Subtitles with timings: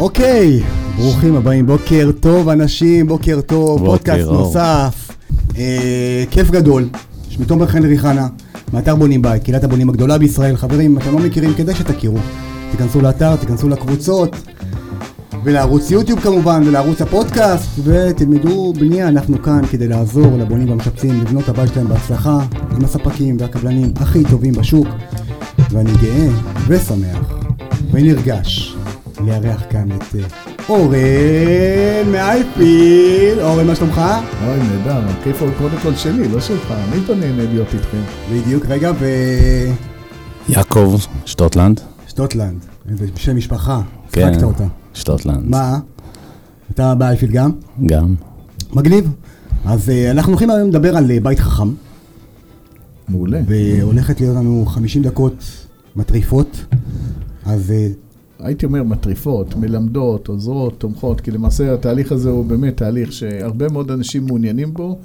[0.00, 0.62] אוקיי,
[0.96, 4.34] ברוכים הבאים, בוקר טוב אנשים, בוקר טוב, בוקר פודקאסט אור.
[4.34, 5.10] נוסף.
[5.58, 6.88] אה, כיף גדול,
[7.28, 8.28] שמי תומר חן ריחנה,
[8.72, 10.56] מאתר בונים בית, קהילת הבונים הגדולה בישראל.
[10.56, 12.18] חברים, אם אתם לא מכירים, כדאי שתכירו.
[12.70, 14.36] תיכנסו לאתר, תיכנסו לקבוצות,
[15.44, 21.72] ולערוץ יוטיוב כמובן, ולערוץ הפודקאסט, ותלמדו בנייה, אנחנו כאן כדי לעזור לבונים והמשפצים לבנות הבית
[21.74, 22.38] שלהם בהצלחה,
[22.76, 24.88] עם הספקים והקבלנים הכי טובים בשוק,
[25.70, 26.28] ואני גאה
[26.68, 27.34] ושמח
[27.92, 28.79] ונרגש
[29.26, 30.24] לארח כאן את אה,
[30.68, 34.00] אורן מאייפיל, אורן מה שלומך?
[34.46, 38.00] אוי, נהדר, הכיף הוא קודם כל שלי, לא שלך, אני פה נהנה להיות איתכם.
[38.32, 38.92] בדיוק, רגע,
[40.48, 41.80] יעקב שטוטלנד.
[42.06, 43.80] ושטוטלנד, איזה שם משפחה,
[44.12, 44.32] כן.
[44.94, 45.44] שטוטלנד.
[45.44, 45.78] מה?
[46.74, 47.50] אתה באייפיל גם?
[47.86, 48.14] גם.
[48.72, 49.10] מגניב.
[49.64, 51.68] אז אה, אנחנו הולכים היום לדבר על אה, בית חכם,
[53.08, 53.40] מעולה.
[53.46, 55.44] והולכת להיות לנו 50 דקות
[55.96, 56.64] מטריפות,
[57.44, 57.72] אז
[58.42, 63.90] הייתי אומר מטריפות, מלמדות, עוזרות, תומכות, כי למעשה התהליך הזה הוא באמת תהליך שהרבה מאוד
[63.90, 64.98] אנשים מעוניינים בו.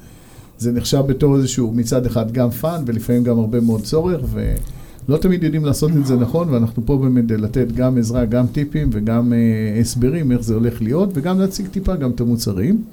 [0.58, 5.44] זה נחשב בתור איזשהו מצד אחד גם fun ולפעמים גם הרבה מאוד צורך, ולא תמיד
[5.44, 9.80] יודעים לעשות את זה נכון, ואנחנו פה באמת לתת גם עזרה, גם טיפים וגם אה,
[9.80, 12.84] הסברים איך זה הולך להיות, וגם להציג טיפה גם את המוצרים.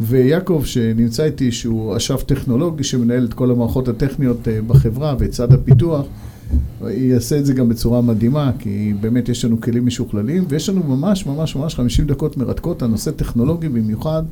[0.00, 5.52] ויעקב שנמצא איתי, שהוא אשף טכנולוגי שמנהל את כל המערכות הטכניות אה, בחברה ואת צד
[5.52, 6.06] הפיתוח,
[6.90, 11.26] יעשה את זה גם בצורה מדהימה, כי באמת יש לנו כלים משוכללים, ויש לנו ממש
[11.26, 14.22] ממש ממש 50 דקות מרתקות על נושא טכנולוגי במיוחד,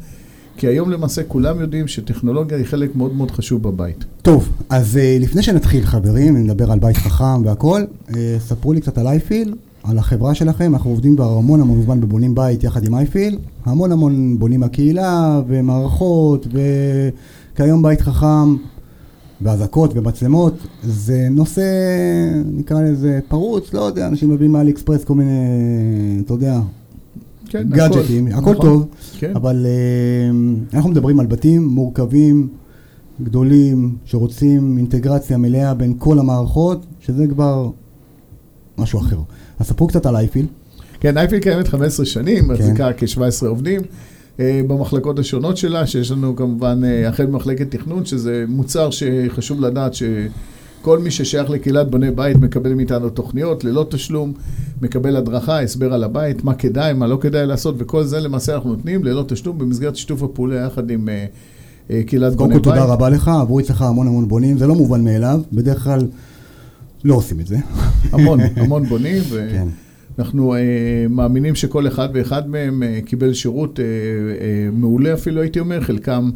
[0.56, 4.04] כי היום למעשה כולם יודעים שטכנולוגיה היא חלק מאוד מאוד חשוב בבית.
[4.22, 7.82] טוב, אז אה, לפני שנתחיל חברים, נדבר על בית חכם והכל,
[8.16, 12.00] אה, ספרו לי קצת על אייפיל, על החברה שלכם, אנחנו עובדים כבר המון המון זמן
[12.00, 16.46] בבונים בית יחד עם אייפיל, המון המון בונים הקהילה ומערכות
[17.54, 18.56] וכיום בית חכם
[19.42, 21.62] ואזעקות ומצלמות, זה נושא,
[22.44, 25.30] נקרא לזה פרוץ, לא יודע, אנשים מביאים מאלי אקספרס כל מיני,
[26.24, 26.60] אתה יודע,
[27.46, 28.56] כן, גאדג'טים, הכל נכון.
[28.56, 28.86] טוב,
[29.18, 29.32] כן.
[29.36, 32.48] אבל אה, אנחנו מדברים על בתים מורכבים,
[33.22, 37.70] גדולים, שרוצים אינטגרציה מלאה בין כל המערכות, שזה כבר
[38.78, 39.18] משהו אחר.
[39.58, 40.46] אז ספרו קצת על אייפיל.
[41.00, 42.52] כן, אייפיל קיימת 15 שנים, כן.
[42.52, 43.80] מחזיקה כ-17 עובדים
[44.38, 50.98] במחלקות השונות שלה, שיש לנו כמובן אה, החל ממחלקת תכנון, שזה מוצר שחשוב לדעת שכל
[50.98, 54.32] מי ששייך לקהילת בוני בית מקבל מאיתנו תוכניות ללא תשלום,
[54.82, 58.70] מקבל הדרכה, הסבר על הבית, מה כדאי, מה לא כדאי לעשות, וכל זה למעשה אנחנו
[58.70, 61.26] נותנים ללא תשלום במסגרת שיתוף הפעולה יחד עם אה,
[61.90, 62.80] אה, קהילת קודם בוני כל בית.
[62.80, 66.00] תודה רבה לך, עברו אצלך המון המון בונים, זה לא מובן מאליו, בדרך כלל
[67.04, 67.56] לא עושים את זה.
[68.12, 69.68] המון, המון בונים, כן.
[70.20, 70.58] ואנחנו אה,
[71.10, 76.30] מאמינים שכל אחד ואחד מהם אה, קיבל שירות אה, אה, מעולה אפילו, הייתי אומר, חלקם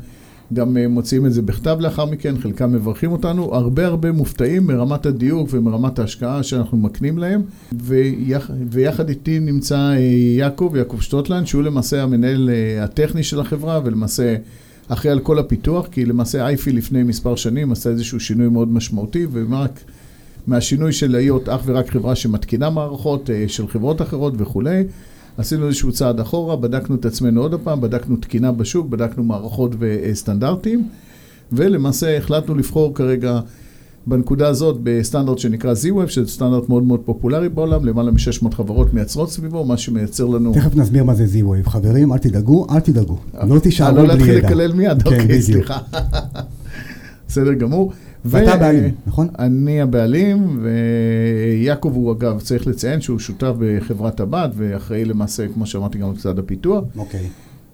[0.53, 5.06] גם אה, מוציאים את זה בכתב לאחר מכן, חלקם מברכים אותנו, הרבה הרבה מופתעים מרמת
[5.06, 9.99] הדיוק ומרמת ההשקעה שאנחנו מקנים להם, ויח, ויחד איתי נמצא אה,
[10.39, 14.37] יעקב, יעקב שטוטלנד, שהוא למעשה המנהל אה, הטכני של החברה, ולמעשה...
[14.89, 19.27] אחראי על כל הפיתוח, כי למעשה אייפי לפני מספר שנים עשה איזשהו שינוי מאוד משמעותי,
[19.33, 19.81] ורק
[20.47, 24.84] מהשינוי של להיות אך ורק חברה שמתקינה מערכות אה, של חברות אחרות וכולי.
[25.38, 30.88] עשינו איזשהו צעד אחורה, בדקנו את עצמנו עוד פעם, בדקנו תקינה בשוק, בדקנו מערכות וסטנדרטים,
[31.53, 33.41] ולמעשה החלטנו לבחור כרגע
[34.06, 39.31] בנקודה הזאת בסטנדרט שנקרא Z-Web, שזה סטנדרט מאוד מאוד פופולרי בעולם, למעלה מ-600 חברות מייצרות
[39.31, 40.54] סביבו, מה שמייצר לנו...
[40.54, 41.71] תכף נסביר מה זה Z-Wave.
[41.71, 43.19] חברים, אל תדאגו, אל תדאגו.
[43.49, 44.49] לא אה, תישארו לא בלי להתחיל ידע.
[44.49, 45.43] לקלל מיד, כן, אוקיי.
[45.43, 45.78] סליחה.
[47.28, 47.93] בסדר גמור.
[48.25, 49.29] ואתה הבעלים, נכון?
[49.39, 55.99] אני הבעלים, ויעקב הוא אגב, צריך לציין שהוא שותף בחברת הבת, ואחראי למעשה, כמו שאמרתי,
[55.99, 56.84] גם על צד הפיתוח.
[56.97, 57.29] אוקיי.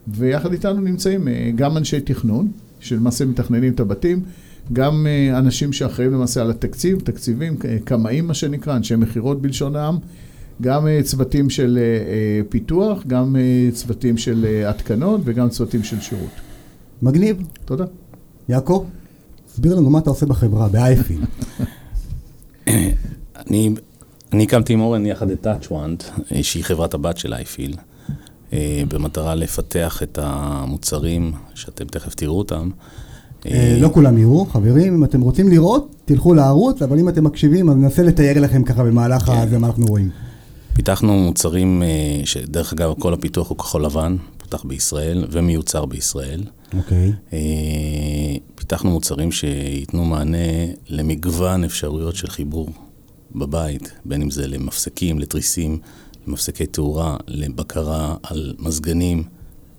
[0.09, 2.49] ויחד איתנו נמצאים אה, גם אנשי תכנון,
[2.81, 4.23] שלמעשה מתכננים את הבתים,
[4.73, 9.77] גם אה, אנשים שאחראים למעשה על התקציב, תקציבים, אה, קמאים מה שנקרא, אנשי מכירות בלשון
[9.77, 9.99] העם,
[10.63, 11.79] גם צוותים של
[12.49, 13.37] פיתוח, גם
[13.73, 16.31] צוותים של התקנות וגם צוותים של שירות.
[17.03, 17.43] מגניב.
[17.65, 17.85] תודה.
[18.49, 18.85] יעקב,
[19.61, 21.21] תסביר לנו מה אתה עושה בחברה, באייפיל.
[23.47, 23.75] אני,
[24.33, 27.77] אני הקמתי עם אורן יחד את TouchWand, אה, שהיא חברת הבת של אייפיל,
[28.53, 32.71] אה, במטרה לפתח את המוצרים שאתם תכף תראו אותם.
[33.47, 37.71] אה, לא כולם יראו, חברים, אם אתם רוצים לראות, תלכו לערוץ, אבל אם אתם מקשיבים,
[37.71, 39.33] אז ננסה לתאר לכם ככה במהלך כן.
[39.33, 40.11] הזה מה אנחנו רואים.
[40.73, 44.17] פיתחנו מוצרים, אה, שדרך אגב כל הפיתוח הוא כחול לבן,
[44.51, 46.45] פותח בישראל ומיוצר בישראל.
[46.77, 47.13] אוקיי.
[47.33, 47.39] אה,
[48.55, 50.37] פיתחנו מוצרים שייתנו מענה
[50.89, 52.69] למגוון אפשרויות של חיבור
[53.35, 55.79] בבית, בין אם זה למפסקים, לתריסים,
[56.27, 59.23] למפסקי תאורה, לבקרה על מזגנים.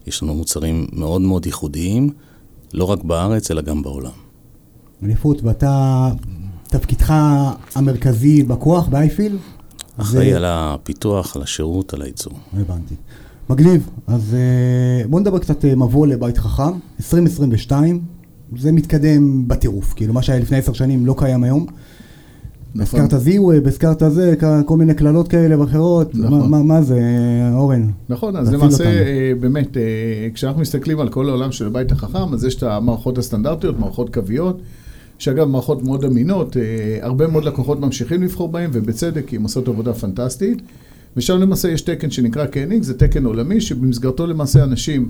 [0.07, 2.09] יש לנו מוצרים מאוד מאוד ייחודיים,
[2.73, 4.11] לא רק בארץ, אלא גם בעולם.
[5.03, 6.09] אליפות, ואתה,
[6.63, 7.13] תפקידך
[7.75, 9.37] המרכזי בכוח באייפיל?
[9.97, 12.33] אחראי על הפיתוח, על השירות, על הייצור.
[12.53, 12.95] הבנתי.
[13.51, 13.89] מגניב.
[14.07, 16.71] אז אה, בואו נדבר קצת אה, מבוא לבית חכם.
[16.99, 17.99] 2022,
[18.57, 19.93] זה מתקדם בטירוף.
[19.93, 21.65] כאילו, מה שהיה לפני עשר שנים לא קיים היום.
[22.75, 22.99] נכון.
[23.01, 26.15] הזכרת זיווב, הזכרת זה, כ- כל מיני קללות כאלה ואחרות.
[26.15, 26.39] נכון.
[26.39, 26.99] מה- מה- מה זה,
[27.53, 27.87] אורן?
[28.09, 28.89] נכון, אז למעשה, אותנו.
[28.99, 29.81] אה, באמת, אה,
[30.33, 34.61] כשאנחנו מסתכלים על כל העולם של הבית החכם, אז יש את המערכות הסטנדרטיות, מערכות קוויות,
[35.17, 36.61] שאגב, מערכות מאוד אמינות, אה,
[37.01, 40.61] הרבה מאוד לקוחות ממשיכים לבחור בהן, ובצדק, כי הן עושות עבודה פנטסטית.
[41.17, 45.09] ושם למעשה יש תקן שנקרא קניג, זה תקן עולמי, שבמסגרתו למעשה אנשים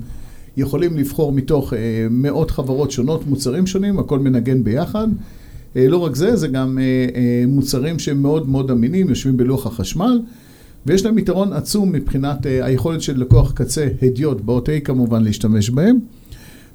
[0.58, 5.08] יכולים לבחור מתוך אה, מאות חברות שונות, מוצרים שונים, הכל מנגן ביחד.
[5.76, 6.84] אה, לא רק זה, זה גם אה,
[7.16, 10.22] אה, מוצרים שהם מאוד מאוד אמינים, יושבים בלוח החשמל,
[10.86, 15.70] ויש להם יתרון עצום מבחינת אה, היכולת של לקוח קצה, הדיוט, באות A כמובן, להשתמש
[15.70, 16.00] בהם.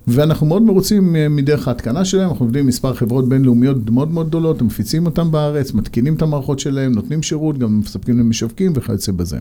[0.06, 4.28] ואנחנו מאוד מרוצים אה, מדרך ההתקנה שלהם, אנחנו עובדים עם מספר חברות בינלאומיות מאוד מאוד
[4.28, 9.38] גדולות, מפיצים אותם בארץ, מתקינים את המערכות שלהם, נותנים שירות, גם מספקים למשווקים וכיוצא בזה.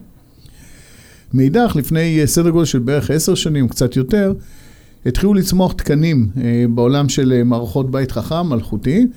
[1.33, 4.33] מאידך, לפני אה, סדר גודל של בערך עשר שנים, קצת יותר,
[5.05, 9.07] התחילו לצמוח תקנים אה, בעולם של מערכות בית חכם, מלכותי,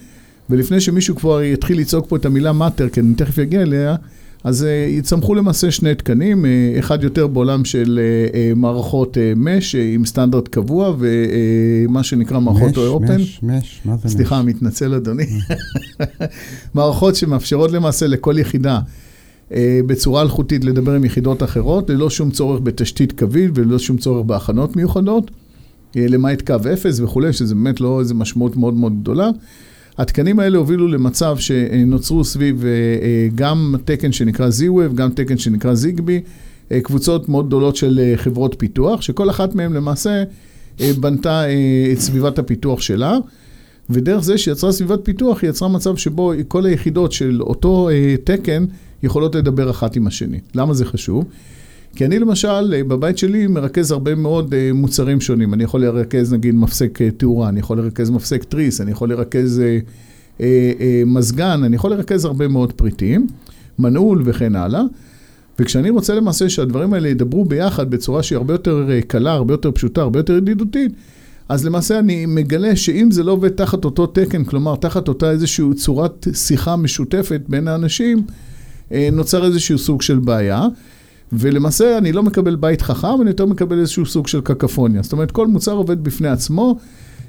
[0.50, 3.96] ולפני שמישהו כבר יתחיל לצעוק פה את המילה מאטר, כי אני תכף אגיע אליה,
[4.44, 8.00] אז אה, יצמחו למעשה שני תקנים, אה, אחד יותר בעולם של
[8.34, 13.20] אה, מערכות מש עם סטנדרט קבוע, ומה שנקרא מערכות מש, אופן.
[13.20, 14.12] מש, מש, מה זה מש?
[14.12, 15.26] סליחה, מתנצל אדוני.
[16.74, 18.80] מערכות שמאפשרות למעשה לכל יחידה
[19.86, 24.76] בצורה אלחוטית לדבר עם יחידות אחרות, ללא שום צורך בתשתית קווית וללא שום צורך בהכנות
[24.76, 25.30] מיוחדות,
[25.96, 29.30] למעט קו אפס וכולי, שזה באמת לא איזו משמעות מאוד מאוד גדולה.
[29.98, 35.74] התקנים האלה הובילו למצב שנוצרו סביב אה, אה, גם תקן שנקרא Z-Wave, גם תקן שנקרא
[35.74, 36.20] זיגבי,
[36.72, 40.24] אה, קבוצות מאוד גדולות של חברות פיתוח, שכל אחת מהן למעשה
[41.00, 41.42] בנתה
[41.92, 43.16] את סביבת הפיתוח שלה.
[43.90, 47.88] ודרך זה שיצרה סביבת פיתוח, היא יצרה מצב שבו כל היחידות של אותו
[48.24, 48.64] תקן
[49.02, 50.38] יכולות לדבר אחת עם השני.
[50.54, 51.24] למה זה חשוב?
[51.96, 55.54] כי אני למשל, אה, בבית שלי מרכז הרבה מאוד אה, מוצרים שונים.
[55.54, 59.60] אני יכול לרכז נגיד מפסק אה, תאורה, אני יכול לרכז מפסק תריס, אני יכול לרכז
[59.60, 59.78] אה,
[60.40, 63.26] אה, אה, מזגן, אני יכול לרכז הרבה מאוד פריטים,
[63.78, 64.82] מנעול וכן הלאה.
[65.58, 70.00] וכשאני רוצה למעשה שהדברים האלה ידברו ביחד בצורה שהיא הרבה יותר קלה, הרבה יותר פשוטה,
[70.00, 70.92] הרבה יותר ידידותית,
[71.48, 75.64] אז למעשה אני מגלה שאם זה לא עובד תחת אותו תקן, כלומר תחת אותה איזושהי
[75.76, 78.22] צורת שיחה משותפת בין האנשים,
[79.12, 80.66] נוצר איזשהו סוג של בעיה.
[81.32, 85.02] ולמעשה אני לא מקבל בית חכם, אני יותר מקבל איזשהו סוג של קקפוניה.
[85.02, 86.76] זאת אומרת, כל מוצר עובד בפני עצמו,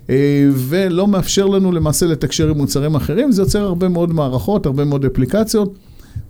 [0.09, 4.85] אה, ולא מאפשר לנו למעשה לתקשר עם מוצרים אחרים, זה יוצר הרבה מאוד מערכות, הרבה
[4.85, 5.73] מאוד אפליקציות.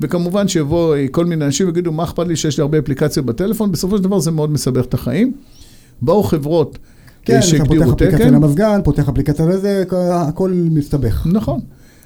[0.02, 3.72] וכמובן שיבוא אה, כל מיני אנשים ויגידו, מה אכפת לי שיש לי הרבה אפליקציות בטלפון?
[3.72, 5.34] בסופו של דבר זה מאוד מסבך את החיים.
[6.02, 6.78] באו חברות
[7.26, 8.34] כן, אה, אתה פותח שהגדירו אפליקציה תקן.
[8.34, 11.28] למזגן, פותח אפליקציה לזה, הכל מסתבך.
[11.32, 11.60] נכון.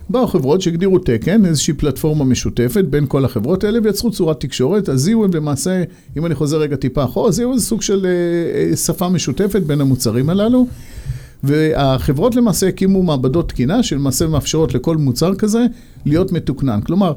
[0.10, 4.90] באו חברות שהגדירו תקן, איזושהי פלטפורמה משותפת בין כל החברות האלה, ויצרו צורת תקשורת.
[4.90, 5.84] אז זיהו למעשה,
[6.18, 9.82] אם אני חוזר רגע טיפה אחורה, זיהו זה סוג של אה, אה, שפה משותפת בין
[9.82, 10.68] המוצרים הללו.
[11.44, 15.66] והחברות למעשה הקימו מעבדות תקינה, שלמעשה מאפשרות לכל מוצר כזה
[16.06, 16.82] להיות מתוקנן.
[16.82, 17.14] כלומר,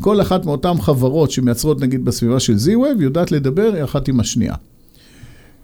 [0.00, 4.54] כל אחת מאותן חברות שמייצרות נגיד בסביבה של Z-Wave יודעת לדבר אחת עם השנייה.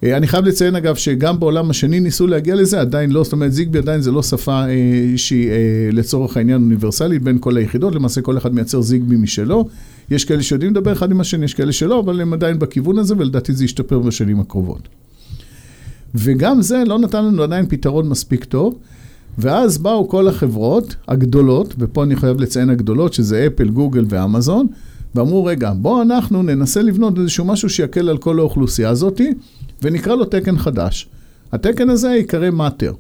[0.05, 3.53] אה, אני חייב לציין אגב שגם בעולם השני ניסו להגיע לזה, עדיין לא, זאת אומרת
[3.53, 4.75] זיגבי עדיין זה לא שפה אה,
[5.17, 5.57] שהיא אה,
[5.93, 9.69] לצורך העניין אוניברסלית בין כל היחידות, למעשה כל אחד מייצר זיגבי משלו.
[10.11, 13.15] יש כאלה שיודעים לדבר אחד עם השני, יש כאלה שלא, אבל הם עדיין בכיוון הזה
[13.19, 14.89] ולדעתי זה ישתפר בשנים הקרובות.
[16.15, 18.79] וגם זה לא נתן לנו עדיין פתרון מספיק טוב.
[19.39, 24.67] ואז באו כל החברות הגדולות, ופה אני חייב לציין הגדולות, שזה אפל, גוגל ואמזון,
[25.15, 29.33] ואמרו, רגע, בואו אנחנו ננסה לבנות איזשהו משהו שיקל על כל האוכלוסייה הזאתי,
[29.83, 31.09] ונקרא לו תקן חדש.
[31.53, 32.93] התקן הזה ייקרא מאטר.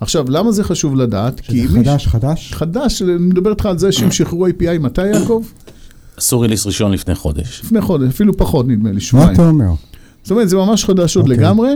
[0.00, 1.40] עכשיו, למה זה חשוב לדעת?
[1.44, 2.52] שזה אם מישהו- חדש, חדש?
[2.54, 5.44] חדש, אני מדבר איתך על זה שהם שחררו API מתי, יעקב?
[6.16, 7.60] עשו ריליס ראשון לפני חודש.
[7.64, 9.34] לפני חודש, אפילו פחות נדמה לי, מה שבועיים.
[9.34, 9.70] אתה אומר?
[10.22, 11.36] זאת אומרת, זה ממש חדש עוד אוקיי.
[11.38, 11.70] לגמרי.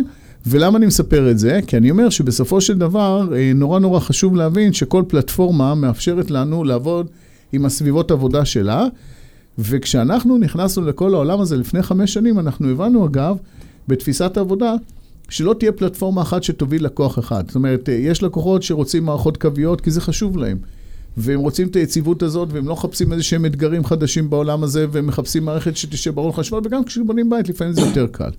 [0.46, 1.60] ולמה אני מספר את זה?
[1.66, 6.64] כי אני אומר שבסופו של דבר, אה, נורא נורא חשוב להבין שכל פלטפורמה מאפשרת לנו
[6.64, 7.06] לעבוד
[7.52, 8.84] עם הסביבות עבודה שלה,
[9.58, 13.36] וכשאנחנו נכנסנו לכל העולם הזה לפני חמש שנים, אנחנו הבנו אגב,
[13.90, 14.74] בתפיסת העבודה,
[15.28, 17.44] שלא תהיה פלטפורמה אחת שתוביל לקוח אחד.
[17.46, 20.58] זאת אומרת, אה, יש לקוחות שרוצים מערכות קוויות כי זה חשוב להם.
[21.16, 25.06] והם רוצים את היציבות הזאת, והם לא מחפשים איזה שהם אתגרים חדשים בעולם הזה, והם
[25.06, 28.30] מחפשים מערכת שתשב ברור חשמל, וגם כשבונים בית לפעמים זה יותר קל.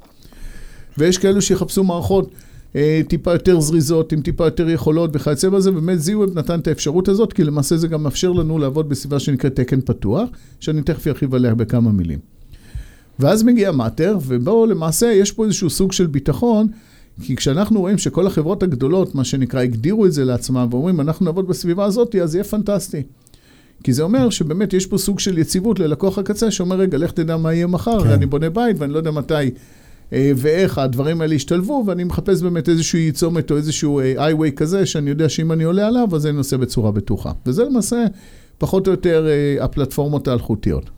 [0.97, 2.31] ויש כאלו שיחפשו מערכות
[2.75, 7.07] אה, טיפה יותר זריזות, עם טיפה יותר יכולות וכיוצא בזה, ובאמת זיווב נתן את האפשרות
[7.07, 10.29] הזאת, כי למעשה זה גם מאפשר לנו לעבוד בסביבה שנקראת תקן פתוח,
[10.59, 12.19] שאני תכף ארחיב עליה בכמה מילים.
[13.21, 16.67] ואז מגיע מאטר, ובו למעשה יש פה איזשהו סוג של ביטחון,
[17.21, 21.47] כי כשאנחנו רואים שכל החברות הגדולות, מה שנקרא, הגדירו את זה לעצמם, ואומרים, אנחנו נעבוד
[21.47, 23.03] בסביבה הזאת, אז יהיה פנטסטי.
[23.83, 27.37] כי זה אומר שבאמת יש פה סוג של יציבות ללקוח הקצה, שאומר, רגע, לך תדע
[27.37, 28.07] מה יהיה מחר, כן.
[28.07, 28.11] כן.
[28.11, 29.33] אני בונה בית ואני לא יודע מתי
[30.13, 35.09] אה, ואיך הדברים האלה ישתלבו, ואני מחפש באמת איזושהי צומת או איזשהו איי-ווי כזה, שאני
[35.09, 37.31] יודע שאם אני עולה עליו, אז אני נוסע בצורה בטוחה.
[37.45, 38.05] וזה למעשה
[38.57, 40.89] פחות או יותר אה, הפלטפורמות האלחוטיות.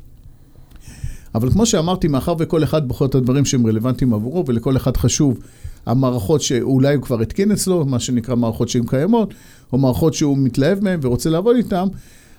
[1.35, 5.39] אבל כמו שאמרתי, מאחר וכל אחד בוחר את הדברים שהם רלוונטיים עבורו, ולכל אחד חשוב
[5.85, 9.33] המערכות שאולי הוא כבר התקין אצלו, מה שנקרא מערכות שהן קיימות,
[9.73, 11.87] או מערכות שהוא מתלהב מהן ורוצה לעבוד איתן,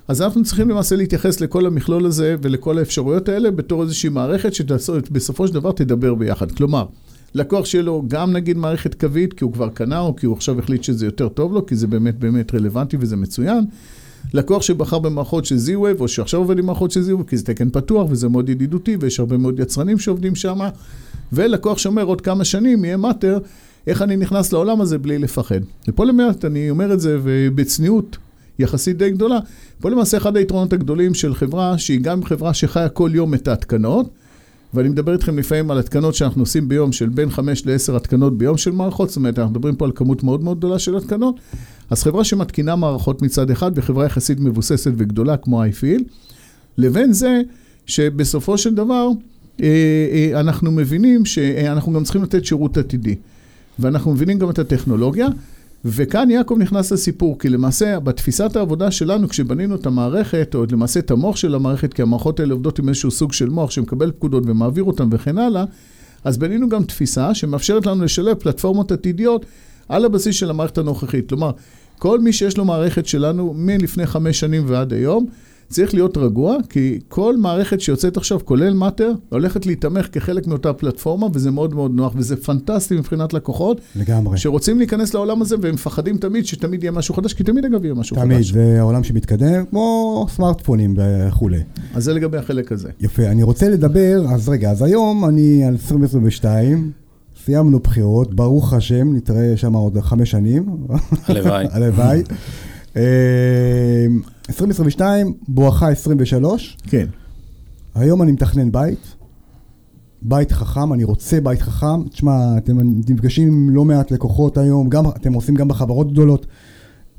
[0.08, 5.48] אז אנחנו צריכים למעשה להתייחס לכל המכלול הזה ולכל האפשרויות האלה בתור איזושהי מערכת שבסופו
[5.48, 6.52] של דבר תדבר ביחד.
[6.52, 6.86] כלומר,
[7.34, 10.58] לקוח שיהיה לו גם נגיד מערכת קווית, כי הוא כבר קנה, או כי הוא עכשיו
[10.58, 13.64] החליט שזה יותר טוב לו, כי זה באמת באמת רלוונטי וזה מצוין.
[14.32, 17.70] לקוח שבחר במערכות של Z-Wave, או שעכשיו עובד עם מערכות של Z-Wave, כי זה תקן
[17.70, 20.58] פתוח וזה מאוד ידידותי, ויש הרבה מאוד יצרנים שעובדים שם.
[21.32, 23.38] ולקוח שאומר עוד כמה שנים יהיה מאטר,
[23.86, 25.60] איך אני נכנס לעולם הזה בלי לפחד.
[25.88, 28.16] ופה למעט, אני אומר את זה ובצניעות
[28.58, 29.38] יחסית די גדולה,
[29.80, 34.10] פה למעשה אחד היתרונות הגדולים של חברה, שהיא גם חברה שחיה כל יום את ההתקנות,
[34.74, 38.56] ואני מדבר איתכם לפעמים על התקנות שאנחנו עושים ביום של בין 5 ל-10 התקנות ביום
[38.56, 41.40] של מערכות, זאת אומרת, אנחנו מדברים פה על כמות מאוד מאוד גדולה של התקנות,
[41.90, 46.02] אז חברה שמתקינה מערכות מצד אחד, וחברה יחסית מבוססת וגדולה כמו iField,
[46.78, 47.40] לבין זה
[47.86, 49.08] שבסופו של דבר,
[49.62, 49.66] אה,
[50.12, 53.14] אה, אנחנו מבינים שאנחנו גם צריכים לתת שירות עתידי.
[53.78, 55.28] ואנחנו מבינים גם את הטכנולוגיה,
[55.84, 61.10] וכאן יעקב נכנס לסיפור, כי למעשה בתפיסת העבודה שלנו, כשבנינו את המערכת, או למעשה את
[61.10, 64.84] המוח של המערכת, כי המערכות האלה עובדות עם איזשהו סוג של מוח שמקבל פקודות ומעביר
[64.84, 65.64] אותן וכן הלאה,
[66.24, 69.46] אז בנינו גם תפיסה שמאפשרת לנו לשלב פלטפורמות עתידיות
[69.88, 71.28] על הבסיס של המערכת הנוכחית.
[71.28, 71.50] כלומר,
[71.98, 75.26] כל מי שיש לו מערכת שלנו מלפני חמש שנים ועד היום,
[75.68, 81.26] צריך להיות רגוע, כי כל מערכת שיוצאת עכשיו, כולל מאטר, הולכת להתמך כחלק מאותה פלטפורמה,
[81.32, 83.80] וזה מאוד מאוד נוח, וזה פנטסטי מבחינת לקוחות.
[83.96, 84.38] לגמרי.
[84.38, 87.94] שרוצים להיכנס לעולם הזה, והם מפחדים תמיד שתמיד יהיה משהו חדש, כי תמיד אגב יהיה
[87.94, 88.52] משהו תמיד, חדש.
[88.52, 91.60] זה העולם שמתקדם, כמו סמארטפונים וכולי.
[91.94, 92.88] אז זה לגבי החלק הזה.
[93.00, 96.90] יפה, אני רוצה לדבר, אז רגע, אז היום אני על 2022,
[97.44, 100.66] סיימנו בחירות, ברוך השם, נתראה שם עוד חמש שנים.
[101.28, 101.66] הלוואי.
[101.70, 102.22] הלוואי.
[102.96, 104.06] אה,
[104.48, 107.06] 2022, בואכה 23, כן.
[107.94, 109.16] היום אני מתכנן בית,
[110.22, 112.08] בית חכם, אני רוצה בית חכם.
[112.08, 112.76] תשמע, אתם
[113.08, 116.46] נפגשים עם לא מעט לקוחות היום, גם, אתם עושים גם בחברות גדולות.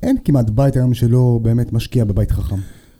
[0.03, 2.55] אין כמעט בית היום שלא באמת משקיע בבית חכם.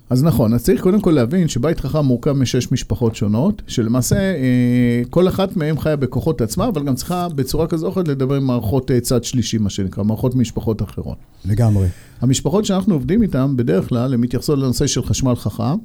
[0.09, 5.01] אז נכון, אז צריך קודם כל להבין שבית חכם מורכב משש משפחות שונות, שלמעשה אה,
[5.09, 8.43] כל אחת מהן חיה בכוחות עצמה, אבל גם צריכה בצורה כזו או אחרת לדבר עם
[8.43, 11.17] מערכות אה, צד שלישי, מה שנקרא, מערכות משפחות אחרות.
[11.45, 11.88] לגמרי.
[12.21, 15.77] המשפחות שאנחנו עובדים איתן, בדרך כלל, הן מתייחסות לנושא של חשמל חכם,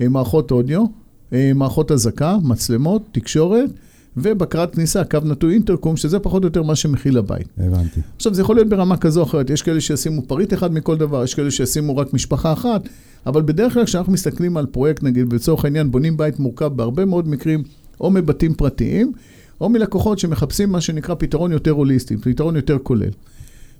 [0.00, 0.84] אה, מערכות אודיו,
[1.32, 3.70] אה, מערכות אזעקה, מצלמות, תקשורת,
[4.16, 7.48] ובקרת כניסה, קו נטוי אינטרקום, שזה פחות או יותר מה שמכיל הבית.
[7.58, 8.00] הבנתי.
[8.16, 11.24] עכשיו, זה יכול להיות ברמה כזו או אחרת, יש כאלה שישימו פריט אחד מכל דבר,
[11.24, 12.88] יש כאלה שישימו רק משפחה אחת,
[13.26, 17.28] אבל בדרך כלל כשאנחנו מסתכלים על פרויקט, נגיד, לצורך העניין, בונים בית מורכב בהרבה מאוד
[17.28, 17.62] מקרים,
[18.00, 19.12] או מבתים פרטיים,
[19.60, 23.10] או מלקוחות שמחפשים מה שנקרא פתרון יותר הוליסטי, פתרון יותר כולל.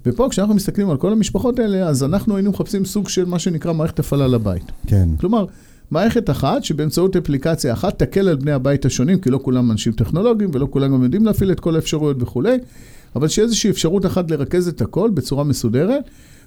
[0.07, 3.73] ופה כשאנחנו מסתכלים על כל המשפחות האלה, אז אנחנו היינו מחפשים סוג של מה שנקרא
[3.73, 4.73] מערכת הפעלה לבית.
[4.87, 5.09] כן.
[5.21, 5.47] כלומר,
[5.95, 10.51] מערכת אחת שבאמצעות אפליקציה אחת תקל על בני הבית השונים, כי לא כולם אנשים טכנולוגיים
[10.53, 12.59] ולא כולם גם יודעים להפעיל את כל האפשרויות וכולי,
[13.17, 16.05] אבל שיהיה איזושהי אפשרות אחת לרכז את הכל בצורה מסודרת,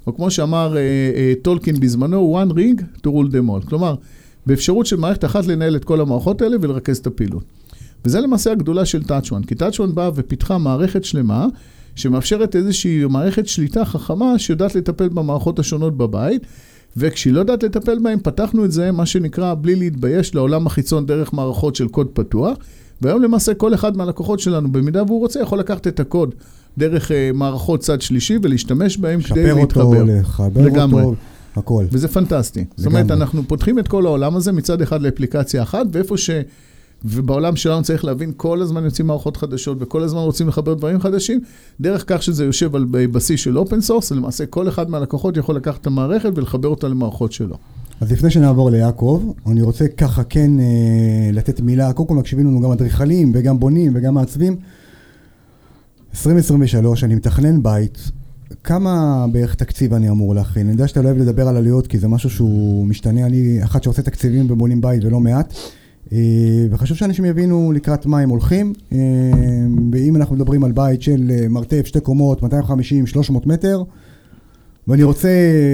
[0.08, 0.82] או כמו שאמר אה,
[1.16, 3.70] אה, טולקין בזמנו, one ring to rule them all.
[3.70, 3.96] כלומר,
[4.46, 7.44] באפשרות של מערכת אחת לנהל את כל המערכות האלה ולרכז את הפעילות.
[8.06, 11.46] וזה למעשה הגדולה של TouchOne, כי TouchOne באה ופיתחה מערכת שלמה,
[11.96, 16.42] שמאפשרת איזושהי מערכת שליטה חכמה שיודעת לטפל במערכות השונות בבית,
[16.98, 21.34] וכשהיא לא יודעת לטפל בהם, פתחנו את זה, מה שנקרא, בלי להתבייש, לעולם החיצון דרך
[21.34, 22.58] מערכות של קוד פתוח.
[23.01, 26.36] והיום למעשה כל אחד מהלקוחות שלנו, במידה והוא רוצה, יכול לקחת את הקוד
[26.77, 29.84] דרך uh, מערכות צד שלישי ולהשתמש בהם כדי להתחבר.
[29.84, 31.03] אותו, לחבר לגמרי.
[31.03, 31.15] אותו,
[31.56, 31.86] הכל.
[31.91, 32.65] וזה פנטסטי.
[32.75, 33.01] זאת לגמרי.
[33.01, 36.29] אומרת, אנחנו פותחים את כל העולם הזה מצד אחד לאפליקציה אחת, ואיפה ש...
[37.06, 41.39] ובעולם שלנו צריך להבין, כל הזמן יוצאים מערכות חדשות, וכל הזמן רוצים לחבר דברים חדשים,
[41.82, 45.82] דרך כך שזה יושב על בסיס של open source, למעשה כל אחד מהלקוחות יכול לקחת
[45.82, 47.58] את המערכת ולחבר אותה למערכות שלו.
[48.01, 52.62] אז לפני שנעבור ליעקב, אני רוצה ככה כן אה, לתת מילה, קודם כל מקשיבים לנו
[52.62, 54.56] גם אדריכלים וגם בונים וגם מעצבים.
[56.12, 58.12] 2023, אני מתכנן בית,
[58.63, 60.62] כמה בערך תקציב אני אמור להכין?
[60.62, 63.84] אני יודע שאתה לא אוהב לדבר על עלויות, כי זה משהו שהוא משתנה, אני אחד
[63.84, 65.54] שעושה תקציבים ובונים בית ולא מעט.
[66.14, 66.18] אה,
[66.72, 68.98] וחשוב שאנשים יבינו לקראת מה הם הולכים, אה,
[69.92, 72.46] ואם אנחנו מדברים על בית של אה, מרתף, שתי קומות, 250-300
[73.46, 73.84] מטר,
[74.88, 75.30] ואני רוצה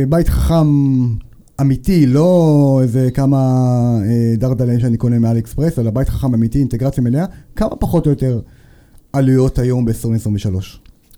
[0.09, 0.67] בית חכם
[1.61, 3.39] אמיתי, לא איזה כמה
[4.37, 7.25] דרדלה שאני קונה מאלי אקספרס, אלא בית חכם אמיתי, אינטגרציה מלאה,
[7.55, 8.39] כמה פחות או יותר
[9.13, 10.55] עלויות היום ב-2023?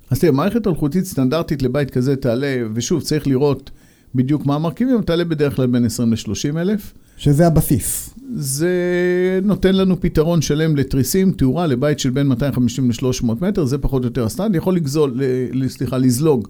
[0.10, 3.72] אז תראה, מערכת אלחוטית סטנדרטית לבית כזה תעלה, ושוב, צריך לראות
[4.16, 6.94] בדיוק מה המרכיבים, תעלה בדרך כלל בין 20 ל-30 אלף.
[7.18, 8.15] שזה הבסיס.
[8.34, 8.70] זה
[9.44, 14.08] נותן לנו פתרון שלם לתריסים, תאורה לבית של בין 250 ל-300 מטר, זה פחות או
[14.08, 15.22] יותר ה stand, יכול לגזול,
[15.54, 16.48] ל- סליחה, לזלוג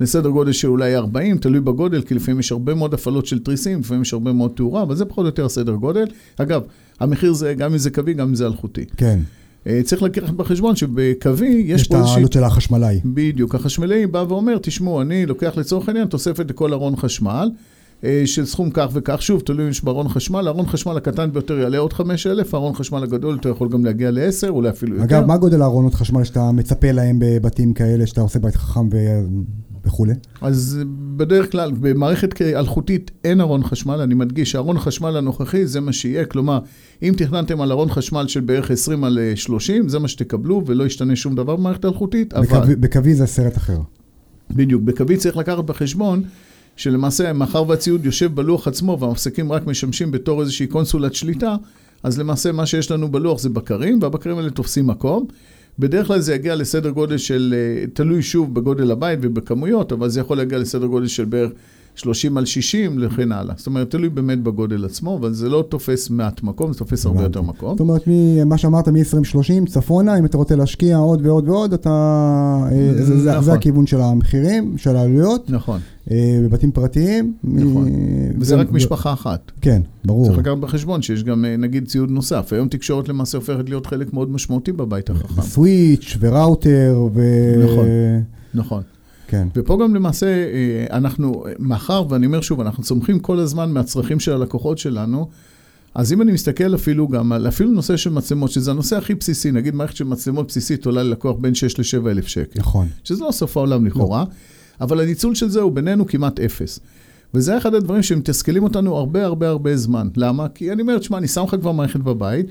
[0.00, 3.80] לסדר גודל של אולי 40, תלוי בגודל, כי לפעמים יש הרבה מאוד הפעלות של תריסים,
[3.80, 6.04] לפעמים יש הרבה מאוד תאורה, אבל זה פחות או יותר הסדר גודל.
[6.36, 6.62] אגב,
[7.00, 8.84] המחיר זה גם אם זה קווי, גם אם זה אלחוטי.
[8.96, 9.18] כן.
[9.66, 12.14] אה, צריך לקחת בחשבון שבקווי יש, יש את פה איזושהי...
[12.14, 13.00] העלות של החשמלאי.
[13.04, 17.50] בדיוק, החשמלאי בא ואומר, תשמעו, אני לוקח לצורך העניין תוספת לכל ארון חשמל.
[18.04, 21.58] אה, של סכום כך וכך, שוב, תלוי אם יש בארון חשמל, ארון חשמל הקטן ביותר
[21.58, 25.04] יעלה עוד 5,000, ארון חשמל הגדול יותר יכול גם להגיע ל-10, אולי אפילו יותר.
[25.04, 28.96] אגב, מה גודל הארונות חשמל שאתה מצפה להם בבתים כאלה, שאתה עושה בית חכם ו...
[29.84, 30.12] וכולי?
[30.40, 30.78] אז
[31.16, 36.24] בדרך כלל, במערכת אלחוטית אין ארון חשמל, אני מדגיש, הארון חשמל הנוכחי זה מה שיהיה,
[36.24, 36.58] כלומר,
[37.02, 41.16] אם תכננתם על ארון חשמל של בערך 20 על 30, זה מה שתקבלו, ולא ישתנה
[41.16, 42.74] שום דבר במערכת האלחוטית, אבל...
[42.74, 43.78] בקווי זה סרט אחר.
[44.50, 46.22] בדיוק, בקווי צריך לקחת בחשבון
[46.76, 51.56] שלמעשה, מאחר והציוד יושב בלוח עצמו והמפסקים רק משמשים בתור איזושהי קונסולת שליטה,
[52.02, 55.26] אז למעשה מה שיש לנו בלוח זה בקרים, והבקרים האלה תופסים מקום.
[55.78, 60.20] בדרך כלל זה יגיע לסדר גודל של, אה, תלוי שוב בגודל הבית ובכמויות, אבל זה
[60.20, 61.50] יכול להגיע לסדר גודל של בערך
[61.94, 63.54] 30 על 60 וכן הלאה.
[63.58, 67.22] זאת אומרת, תלוי באמת בגודל עצמו, אבל זה לא תופס מעט מקום, זה תופס הרבה
[67.22, 67.70] יותר מקום.
[67.70, 68.02] זאת אומרת,
[68.46, 71.88] מה שאמרת מ-2030 צפונה, אם אתה רוצה להשקיע עוד ועוד ועוד, אתה...
[72.72, 73.44] אה, זה, נכון.
[73.44, 75.50] זה הכיוון של המחירים, של העלויות.
[75.50, 75.80] נכון.
[76.10, 77.34] אה, בבתים פרטיים.
[77.44, 77.88] נכון.
[77.88, 77.92] אה,
[78.38, 79.52] וזה רק משפחה אחת.
[79.60, 80.26] כן, ברור.
[80.26, 82.52] צריך לקחת בחשבון שיש גם נגיד ציוד נוסף.
[82.52, 85.42] היום תקשורת למעשה הופכת להיות חלק מאוד משמעותי בבית החכם.
[85.42, 87.22] סוויץ' וראוטר ו...
[87.64, 87.86] נכון,
[88.54, 88.82] נכון.
[89.32, 89.48] כן.
[89.56, 90.26] ופה גם למעשה,
[90.90, 95.28] אנחנו, מאחר, ואני אומר שוב, אנחנו צומחים כל הזמן מהצרכים של הלקוחות שלנו,
[95.94, 99.52] אז אם אני מסתכל אפילו גם על, אפילו נושא של מצלמות, שזה הנושא הכי בסיסי,
[99.52, 102.60] נגיד מערכת של מצלמות בסיסית עולה ללקוח בין 6 ל-7 אלף שקל.
[102.60, 102.86] נכון.
[103.04, 104.34] שזה לא סוף העולם לכאורה, לא.
[104.80, 106.80] אבל הניצול של זה הוא בינינו כמעט אפס.
[107.34, 110.08] וזה אחד הדברים שמתסכלים אותנו הרבה הרבה הרבה זמן.
[110.16, 110.48] למה?
[110.48, 112.46] כי אני אומר, תשמע, אני שם לך כבר מערכת בבית,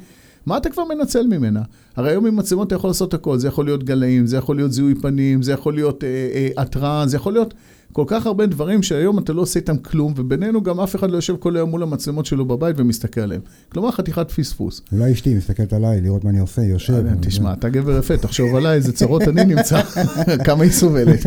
[0.45, 1.61] מה אתה כבר מנצל ממנה?
[1.95, 4.71] הרי היום עם מצלמות אתה יכול לעשות הכל, זה יכול להיות גלאים, זה יכול להיות
[4.71, 6.03] זיהוי פנים, זה יכול להיות
[6.57, 7.53] התראה, אה, אה, זה יכול להיות
[7.93, 11.15] כל כך הרבה דברים שהיום אתה לא עושה איתם כלום, ובינינו גם אף אחד לא
[11.15, 13.41] יושב כל היום מול המצלמות שלו בבית ומסתכל עליהם.
[13.69, 14.81] כלומר, חתיכת פספוס.
[14.91, 16.93] אולי אשתי מסתכלת עליי, לראות מה אני עושה, יושב.
[16.93, 19.81] אה, תשמע, אתה גבר יפה, תחשוב עליי, איזה צרות אני נמצא,
[20.45, 21.25] כמה היא סובלת.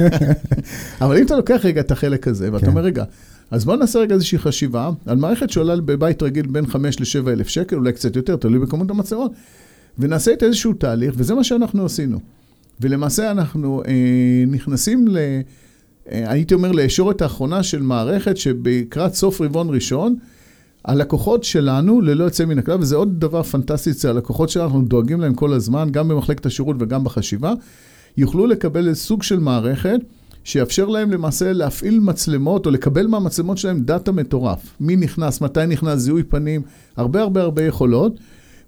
[1.01, 2.71] אבל אם אתה לוקח רגע את החלק הזה, ואתה כן.
[2.71, 3.05] אומר, רגע,
[3.51, 7.49] אז בואו נעשה רגע איזושהי חשיבה על מערכת שעולה בבית רגיל בין 5 ל-7 אלף
[7.49, 9.33] שקל, אולי קצת יותר, תלוי בכמות המצלמות,
[9.99, 12.19] ונעשה את איזשהו תהליך, וזה מה שאנחנו עשינו.
[12.81, 15.19] ולמעשה אנחנו אה, נכנסים ל...
[16.13, 20.17] אה, הייתי אומר, לישורת האחרונה של מערכת שבקראת סוף רבעון ראשון,
[20.85, 25.21] הלקוחות שלנו, ללא יוצא מן הכלל, וזה עוד דבר פנטסטי, זה הלקוחות שלנו, אנחנו דואגים
[25.21, 27.53] להם כל הזמן, גם במחלקת השירות וגם בחשיבה,
[28.17, 30.01] יוכלו לקבל סוג של מערכת
[30.45, 34.77] שיאפשר להם למעשה להפעיל מצלמות או לקבל מהמצלמות שלהם data מטורף.
[34.81, 36.63] מי נכנס, מתי נכנס, זיהוי פנים,
[36.97, 38.21] הרבה הרבה הרבה יכולות,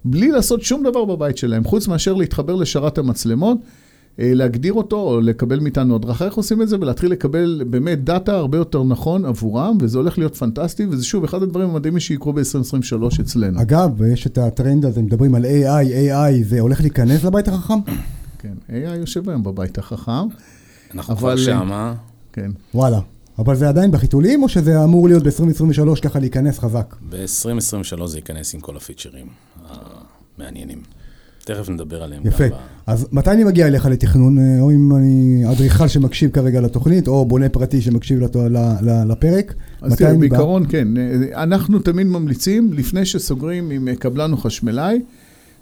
[0.05, 3.57] בלי לעשות שום דבר בבית שלהם, חוץ מאשר להתחבר לשרת המצלמות,
[4.19, 8.35] אה, להגדיר אותו או לקבל מאיתנו הדרכה איך עושים את זה ולהתחיל לקבל באמת data
[8.35, 13.21] הרבה יותר נכון עבורם, וזה הולך להיות פנטסטי, וזה שוב אחד הדברים המדהימים שיקרו ב-2023
[13.21, 13.61] אצלנו.
[13.61, 17.79] אגב, יש את הטרנד הזה, מדברים על AI, AI, זה הולך להיכנס לבית החכם?
[18.39, 20.27] כן, AI יושב היום בבית החכם.
[20.93, 21.19] אנחנו אבל...
[21.19, 21.93] כבר שמה.
[22.33, 22.51] כן.
[22.73, 22.99] וואלה.
[23.39, 26.95] אבל זה עדיין בחיתולים, או שזה אמור להיות ב-2023 ככה להיכנס חזק?
[27.09, 29.27] ב-2023 זה ייכנס עם כל הפיצ'רים
[30.37, 30.81] המעניינים.
[31.43, 32.27] תכף נדבר עליהם.
[32.27, 32.43] יפה.
[32.87, 37.25] אז מתי אני מגיע אליך לתכנון, אה, או אם אני אדריכל שמקשיב כרגע לתוכנית, או
[37.25, 38.35] בונה פרטי שמקשיב לת...
[39.07, 39.53] לפרק?
[39.81, 40.69] אז תראה, בעיקרון בא...
[40.69, 40.87] כן.
[41.33, 45.01] אנחנו תמיד ממליצים, לפני שסוגרים עם קבלן או חשמלאי,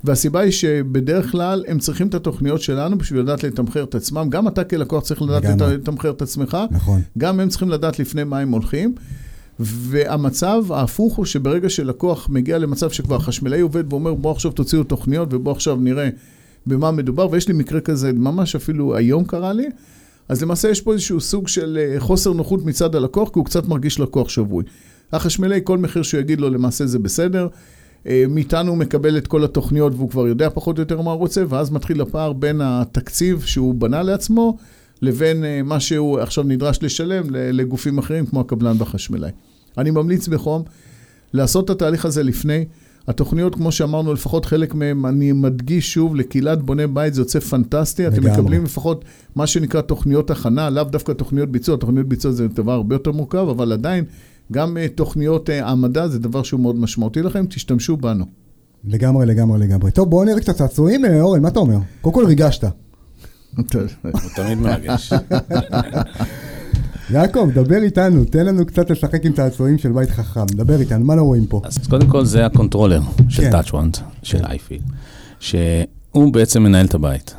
[0.05, 4.29] והסיבה היא שבדרך כלל הם צריכים את התוכניות שלנו בשביל לדעת לתמחר את עצמם.
[4.29, 6.57] גם אתה כלקוח צריך לדעת לתמחר את עצמך.
[6.71, 7.01] נכון.
[7.17, 8.95] גם הם צריכים לדעת לפני מה הם הולכים.
[9.59, 15.33] והמצב ההפוך הוא שברגע שלקוח מגיע למצב שכבר חשמלאי עובד ואומר, בוא עכשיו תוציאו תוכניות
[15.33, 16.09] ובוא עכשיו נראה
[16.67, 19.67] במה מדובר, ויש לי מקרה כזה, ממש אפילו היום קרה לי,
[20.29, 23.67] אז למעשה יש פה איזשהו סוג של אה, חוסר נוחות מצד הלקוח, כי הוא קצת
[23.67, 24.63] מרגיש לקוח שבוי.
[25.11, 27.47] החשמלאי, כל מחיר שהוא יגיד לו, למעשה זה בסדר.
[28.07, 31.19] אה, מאיתנו הוא מקבל את כל התוכניות והוא כבר יודע פחות או יותר מה הוא
[31.19, 34.57] רוצה, ואז מתחיל הפער בין התקציב שהוא בנה לעצמו,
[35.01, 39.31] לבין אה, מה שהוא עכשיו נדרש לשלם לגופים אחרים כמו הקבלן והחשמלאי.
[39.77, 40.63] אני ממליץ בחום
[41.33, 42.65] לעשות את התהליך הזה לפני.
[43.07, 48.07] התוכניות, כמו שאמרנו, לפחות חלק מהם, אני מדגיש שוב, לקהילת בוני בית זה יוצא פנטסטי.
[48.07, 51.77] אתם מקבלים לפחות מה שנקרא תוכניות הכנה, לאו דווקא תוכניות ביצוע.
[51.77, 54.05] תוכניות ביצוע זה דבר הרבה יותר מורכב, אבל עדיין,
[54.51, 58.25] גם uh, תוכניות uh, העמדה זה דבר שהוא מאוד משמעותי לכם, תשתמשו בנו.
[58.83, 59.91] לגמרי, לגמרי, לגמרי.
[59.91, 61.05] טוב, בואו נראה קצת צעצועים.
[61.19, 61.77] אורן, מה אתה אומר?
[62.01, 62.63] קודם כל ריגשת.
[63.55, 63.63] הוא
[64.35, 65.13] תמיד מרגש.
[67.09, 70.45] יעקב, דבר איתנו, תן לנו קצת לשחק עם צעצועים של בית חכם.
[70.45, 71.61] דבר איתנו, מה לא רואים פה?
[71.63, 73.59] אז קודם כל זה ה controller של כן.
[73.59, 74.81] Touch One, של אייפיל,
[75.39, 77.35] שהוא בעצם מנהל את הבית.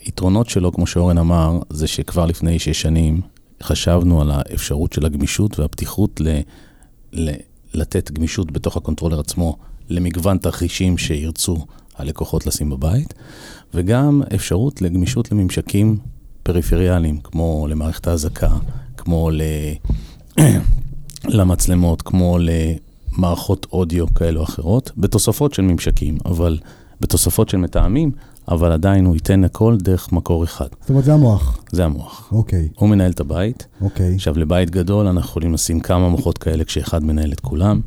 [0.00, 3.20] היתרונות שלו, כמו שאורן אמר, זה שכבר לפני שש שנים
[3.62, 6.40] חשבנו על האפשרות של הגמישות והפתיחות ל,
[7.12, 7.30] ל,
[7.74, 9.56] לתת גמישות בתוך ה controller עצמו
[9.88, 11.56] למגוון תרחישים שירצו
[11.96, 13.14] הלקוחות לשים בבית,
[13.74, 15.98] וגם אפשרות לגמישות לממשקים
[16.42, 18.50] פריפריאליים, כמו למערכת האזעקה,
[18.96, 19.42] כמו ל...
[21.24, 26.58] למצלמות, כמו למערכות אודיו כאלו או אחרות, בתוספות של ממשקים, אבל
[27.00, 28.12] בתוספות של מתאמים,
[28.50, 30.66] אבל עדיין הוא ייתן הכל דרך מקור אחד.
[30.80, 31.64] זאת אומרת, זה המוח.
[31.72, 32.28] זה המוח.
[32.32, 33.66] אוקיי, הוא מנהל את הבית.
[33.80, 34.14] אוקיי.
[34.14, 37.80] עכשיו, לבית גדול אנחנו יכולים לשים כמה מוחות כאלה כשאחד מנהל את כולם,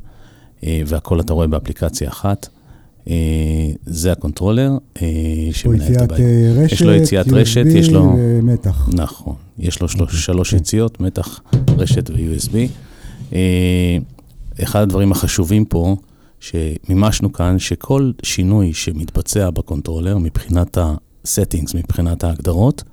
[0.64, 2.48] אה, והכל אתה רואה באפליקציה אחת.
[3.10, 3.14] אה,
[3.86, 5.08] זה ה controller אה,
[5.52, 6.20] שמנהל את יציאת הבית.
[6.20, 8.90] אה, רשת, יש לו יציאת רשת, יש לו- ומתח.
[8.94, 10.58] נכון, יש לו שלוש, שלוש כן.
[10.58, 11.42] יציאות, מתח,
[11.78, 12.56] רשת ו-USB.
[14.64, 15.96] אחד הדברים החשובים פה,
[16.44, 22.84] שמימשנו כאן, שכל שינוי שמתבצע ב controller מבחינת ה-settings, מבחינת ההגדרות,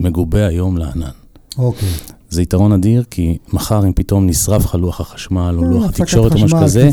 [0.00, 1.10] מגובה היום לענן.
[1.58, 1.88] אוקיי.
[2.28, 6.00] זה יתרון אדיר, כי מחר אם פתאום נשרף לך לוח החשמל או לוח אה, הפסקת
[6.00, 6.90] התקשורת או משהו כזה,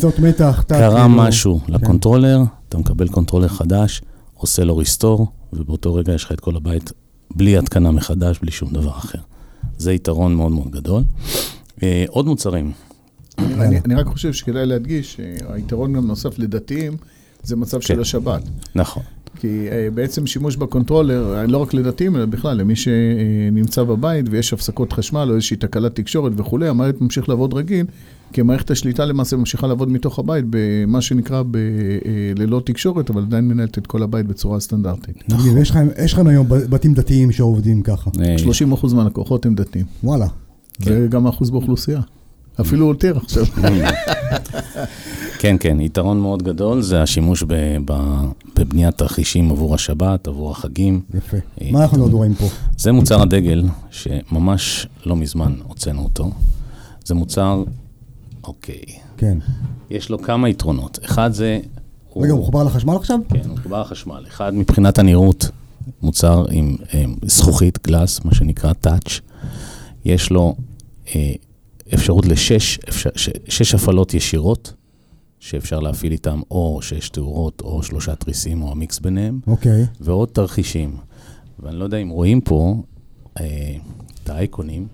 [0.67, 1.09] קרה כאילו.
[1.09, 1.73] משהו כן.
[1.73, 4.01] ל controller, אתה מקבל controller חדש,
[4.33, 6.91] עושה לו restore, ובאותו רגע יש לך את כל הבית
[7.35, 9.19] בלי התקנה מחדש, בלי שום דבר אחר.
[9.77, 11.03] זה יתרון מאוד מאוד גדול.
[11.83, 12.71] אה, עוד מוצרים,
[13.39, 16.93] אני- אני- אני רק חושב שכדאי להדגיש, שהיתרון גם נוסף לדתיים,
[17.43, 17.99] זה מצב של כן.
[17.99, 18.41] השבת.
[18.75, 19.03] נכון,
[19.39, 24.53] כי אה, בעצם שימוש בקונטרולר, אה, לא רק לדתיים, אלא בכלל, למי שנמצא בבית ויש
[24.53, 27.85] הפסקות חשמל או איזושהי תקלת תקשורת וכולי, המערכת ממשיך לעבוד רגיל,
[28.33, 31.61] כי מערכת השליטה למעשה ממשיכה לעבוד מתוך הבית, במה שנקרא ב, אה,
[32.35, 35.23] ללא תקשורת, אבל עדיין מנהלת את כל הבית בצורה סטנדרטית.
[35.61, 38.11] יש לכם- יש לכם היום בתים דתיים שעובדים ככה.
[38.21, 39.85] אה, 30% מהלקוחות הם דתיים.
[40.03, 40.27] וואלה.
[40.79, 42.01] זה גם האחוז באוכלוסייה.
[42.61, 43.45] אפילו יותר עכשיו.
[45.39, 47.43] כן, כן, יתרון מאוד גדול זה השימוש
[48.55, 51.01] בבניית תרחישים עבור השבת, עבור החגים.
[51.13, 51.37] יפה.
[51.61, 52.45] אה, מה אנחנו עוד רואים פה?
[52.77, 56.31] זה מוצר הדגל, שממש לא מזמן הוצאנו אותו.
[57.05, 57.63] זה מוצר,
[58.43, 58.83] אוקיי,
[59.17, 59.37] כן.
[59.89, 60.99] יש לו כמה יתרונות.
[61.05, 61.59] אחד זה...
[62.15, 63.19] רגע, הוא מחובר לחשמל עכשיו?
[63.29, 64.23] כן, הוא מחובר לחשמל.
[64.27, 65.49] אחד, מבחינת הנראות,
[66.01, 69.19] מוצר עם אה, זכוכית, גלאס, מה שנקרא טאץ'.
[70.05, 70.55] יש לו
[71.15, 71.33] אה,
[71.93, 74.73] אפשרות לשש אפשר, ש, שש הפעלות ישירות,
[75.39, 79.85] שאפשר להפעיל איתם או שש תאורות או שלושה תריסים או המיקס ביניהם, אוקיי.
[80.01, 80.95] ועוד תרחישים.
[81.59, 82.75] ואני לא יודע אם רואים פה
[83.39, 83.45] אה,
[84.23, 84.87] את האייקונים.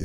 [0.00, 0.04] אה,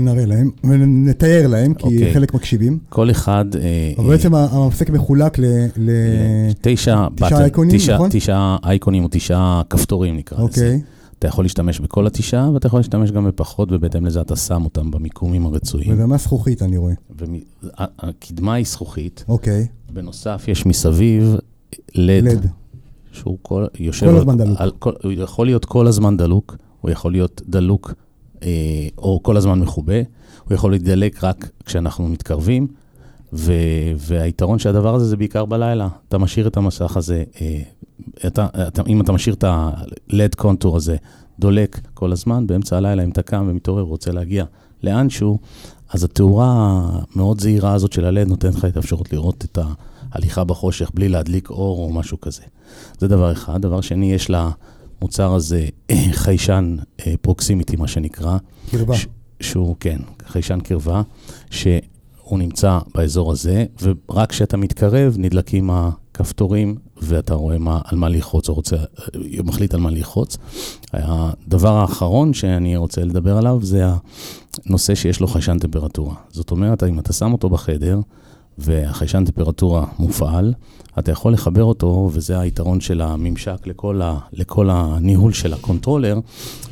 [0.00, 2.14] נראה להם, ונתאר להם, כי אוקיי.
[2.14, 2.78] חלק מקשיבים.
[2.88, 3.44] כל אחד...
[3.56, 5.44] אה, אבל בעצם המפסק מחולק ל...
[5.76, 5.90] ל-
[6.60, 8.08] תשע, תשעה button- אייקונים, תשעה- נכון?
[8.12, 10.78] תשעה אייקונים או תשעה כפתורים נקרא לזה.
[11.18, 14.90] אתה יכול להשתמש בכל התשעה, ואתה יכול להשתמש גם בפחות, ובהתאם לזה אתה שם אותם
[14.90, 15.92] במיקומים הרצויים.
[15.92, 16.92] וזה מהזכוכית, אני רואה.
[17.62, 19.66] והקדמה היא זכוכית, אוקיי.
[19.92, 21.36] בנוסף יש מסביב
[21.94, 22.46] לד, לד.
[23.12, 24.06] שהוא כל, יושב...
[24.06, 24.60] כל על- הזמן דלוק.
[24.60, 27.94] על, כל, הוא יכול להיות כל הזמן דלוק, הוא יכול להיות דלוק
[28.42, 28.48] אה,
[28.98, 29.98] או כל הזמן מכובה,
[30.44, 32.66] הוא יכול להידלק רק כשאנחנו מתקרבים,
[33.32, 33.52] ו,
[33.96, 35.88] והיתרון של הדבר הזה זה בעיקר בלילה.
[36.08, 37.60] אתה משאיר את המסך הזה, אה,
[38.26, 40.96] אתה, אתה, אם אתה משאיר את ה-LED קונטור הזה
[41.38, 44.44] דולק כל הזמן, באמצע הלילה, אם אתה קם ומתעורר ורוצה להגיע
[44.82, 45.38] לאנשהו,
[45.90, 46.80] אז התאורה
[47.14, 49.58] המאוד זהירה הזאת של הלד נותנת לך את האפשרות לראות את
[50.12, 52.42] ההליכה בחושך בלי להדליק אור או משהו כזה.
[52.98, 53.62] זה דבר אחד.
[53.62, 58.38] דבר שני, יש למוצר הזה אה, חיישן אה, פרוקסימיטי, מה שנקרא.
[58.70, 58.94] קרבה.
[58.96, 59.06] ש-
[59.40, 61.02] שהוא, כן, חיישן קרבה,
[62.28, 68.48] שהוא נמצא באזור הזה, ורק כשאתה מתקרב נדלקים הכפתורים, ואתה רואה מה, על מה ללחוץ,
[68.48, 68.82] או רוצה, אה,
[69.44, 70.36] מחליט על מה ללחוץ.
[70.92, 73.84] הדבר האחרון שאני רוצה לדבר עליו זה
[74.66, 76.14] הנושא שיש לו חיישן טמפרטורה.
[76.30, 78.00] זאת אומרת, אם אתה שם אותו בחדר,
[78.58, 80.54] והחיישן טמפרטורה מופעל,
[80.98, 86.20] אתה יכול לחבר אותו, וזה היתרון של הממשק לכל, ה, לכל הניהול של ה controller,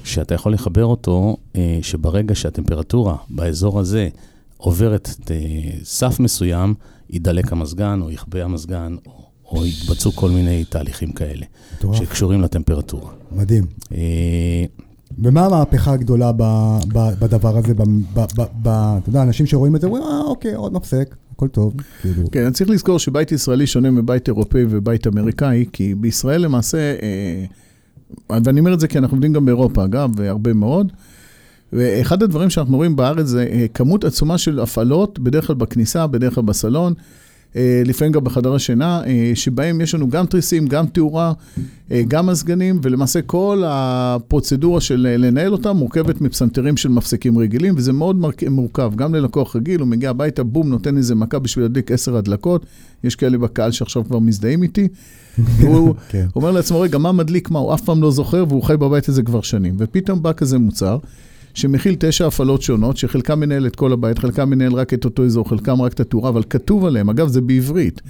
[0.04, 4.08] שאתה יכול לחבר אותו, אה, שברגע שהטמפרטורה באזור הזה
[4.56, 5.36] עוברת אה,
[5.84, 6.74] סף מסוים,
[7.10, 9.12] יידלק המזגן, או יכבה המזגן, או,
[9.50, 11.46] או יתבצעו כל מיני תהליכים כאלה,
[11.78, 11.96] מטורף.
[11.96, 13.10] שקשורים לטמפרטורה.
[13.32, 13.64] מדהים.
[13.92, 14.64] אה,
[15.18, 17.74] ומה המהפכה הגדולה ב- ב- בדבר הזה?
[17.74, 21.16] ב- ב- ב- ב- אתה יודע, אנשים שרואים את זה אומרים, אה, אוקיי, עוד מפסק,
[21.32, 21.74] הכל טוב.
[22.02, 26.78] כאילו, כן, אני צריך לזכור שבית ישראלי שונה מבית אירופאי ובית אמריקאי, כי בישראל למעשה,
[27.02, 27.44] אה,
[28.44, 30.92] ואני אומר את זה כי אנחנו עובדים גם באירופה, אגב, והרבה מאוד,
[31.72, 36.34] ואחד הדברים שאנחנו רואים בארץ זה אה, כמות עצומה של הפעלות, בדרך כלל בכניסה, בדרך
[36.34, 36.94] כלל בסלון.
[37.56, 41.32] אה, לפעמים גם בחדר השינה, אה, שבהם יש לנו גם תריסים, גם תאורה,
[42.08, 48.16] גם מזגנים, ולמעשה כל הפרוצדורה של לנהל אותם מורכבת מפסנתרים של מפסקים רגילים, וזה מאוד
[48.48, 48.92] מורכב.
[48.96, 52.66] גם ללקוח רגיל, הוא מגיע הביתה, בום, נותן איזה מכה בשביל להדליק עשר הדלקות.
[53.04, 54.88] יש כאלה בקהל שעכשיו כבר מזדהים איתי.
[55.60, 56.26] הוא כן.
[56.36, 57.58] אומר לעצמו, רגע, מה מדליק מה?
[57.58, 59.74] הוא אף פעם לא זוכר, והוא חי בבית הזה כבר שנים.
[59.78, 60.98] ופתאום בא כזה מוצר.
[61.56, 65.48] שמכיל תשע הפעלות שונות, שחלקם מנהל את כל הבית, חלקם מנהל רק את אותו אזור,
[65.48, 68.02] חלקם רק את התאורה, אבל כתוב עליהם, אגב, זה בעברית.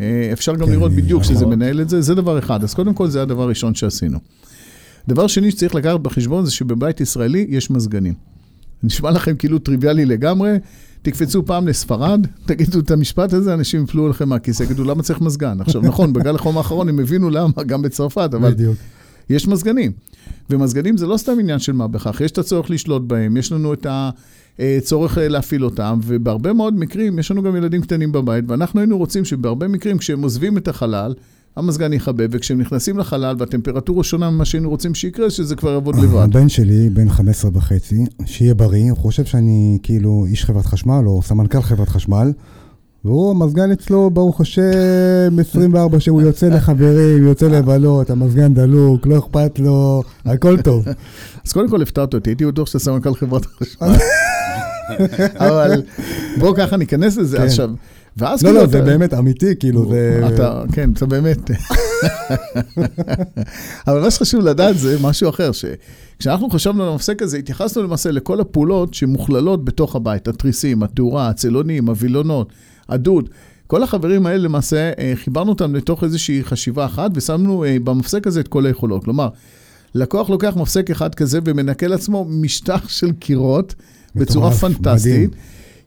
[0.00, 1.34] אה, אפשר גם כן, לראות בדיוק נכון.
[1.34, 2.62] שזה מנהל את זה, זה דבר אחד.
[2.64, 4.18] אז קודם כל, זה הדבר הראשון שעשינו.
[5.08, 8.14] דבר שני שצריך לקחת בחשבון זה שבבית ישראלי יש מזגנים.
[8.82, 10.52] נשמע לכם כאילו טריוויאלי לגמרי,
[11.02, 15.60] תקפצו פעם לספרד, תגידו את המשפט הזה, אנשים יפלו לכם מהכיסא, יגידו, למה צריך מזגן?
[15.60, 18.50] עכשיו, נכון, בגל החום האחרון הם הבינו למה, גם בצרפת, אבל...
[18.50, 18.76] בדיוק.
[19.30, 19.92] יש מזגנים.
[20.50, 23.72] ומזגנים זה לא סתם עניין של מה בכך, יש את הצורך לשלוט בהם, יש לנו
[23.72, 23.86] את
[24.58, 28.98] הצורך אה, להפעיל אותם, ובהרבה מאוד מקרים, יש לנו גם ילדים קטנים בבית, ואנחנו היינו
[28.98, 31.14] רוצים שבהרבה מקרים, כשהם עוזבים את החלל,
[31.56, 36.22] המזגן יכבה, וכשהם נכנסים לחלל והטמפרטורה שונה ממה שהיינו רוצים שיקרה, שזה כבר יעבוד לבד.
[36.22, 41.22] הבן שלי, בן 15 וחצי, שיהיה בריא, הוא חושב שאני כאילו איש חברת חשמל או
[41.22, 42.32] סמנכ"ל חברת חשמל.
[43.04, 49.58] והוא, המזגן אצלו, ברוך השם, 24 שהוא יוצא לחברים, יוצא לבלות, המזגן דלוק, לא אכפת
[49.58, 50.84] לו, הכל טוב.
[51.46, 53.96] אז קודם כל הפתעת אותי, הייתי בטוח שאתה סמנכ"ל חברת החשמל.
[55.46, 55.82] אבל
[56.38, 57.42] בואו ככה ניכנס לזה כן.
[57.42, 57.70] עכשיו.
[58.16, 58.60] ואז לא, כאילו...
[58.60, 60.28] לא, לא, זה באמת אמיתי, כאילו, זה...
[60.34, 61.50] אתה, כן, זה באמת...
[63.86, 68.40] אבל מה שחשוב לדעת זה משהו אחר, שכשאנחנו חשבנו על המפסק הזה, התייחסנו למעשה לכל
[68.40, 72.52] הפעולות שמוכללות בתוך הבית, התריסים, התאורה, הצלונים, הווילונות.
[72.88, 73.28] הדוד.
[73.66, 78.40] כל החברים האלה למעשה, אה, חיברנו אותם לתוך איזושהי חשיבה אחת ושמנו אה, במפסק הזה
[78.40, 79.04] את כל היכולות.
[79.04, 79.28] כלומר,
[79.94, 83.74] לקוח לוקח מפסק אחד כזה ומנקה לעצמו משטח של קירות
[84.14, 85.12] בצורה פנטסטית.
[85.12, 85.30] מדהים.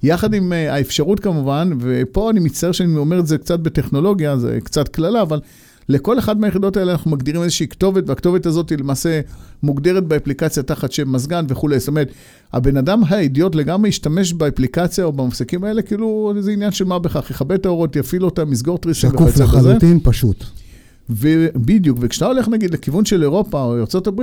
[0.04, 4.60] יחד עם אה, האפשרות כמובן, ופה אני מצטער שאני אומר את זה קצת בטכנולוגיה, זה
[4.64, 5.40] קצת קללה, אבל
[5.90, 9.22] לכל אחד מהיחידות האלה אנחנו מגדירים איזושהי כתובת, והכתובת הזאת היא למעשה
[9.64, 11.80] מוגדרת באפליקציה תחת שם מזגן וכולי.
[11.80, 12.12] זאת אומרת,
[12.54, 17.32] הבן אדם האידיוט לגמרי ישתמש באפליקציה או במפסקים האלה, כאילו זה עניין של מה בכך,
[17.32, 19.44] יכבה את האורות, יפעיל אותם, יסגור תריסים וכיוצא בזה.
[19.44, 20.46] שקוף לחלוטין, פשוט.
[21.10, 24.22] ובדיוק, וכשאתה הולך נגיד לכיוון של אירופה או ארה"ב,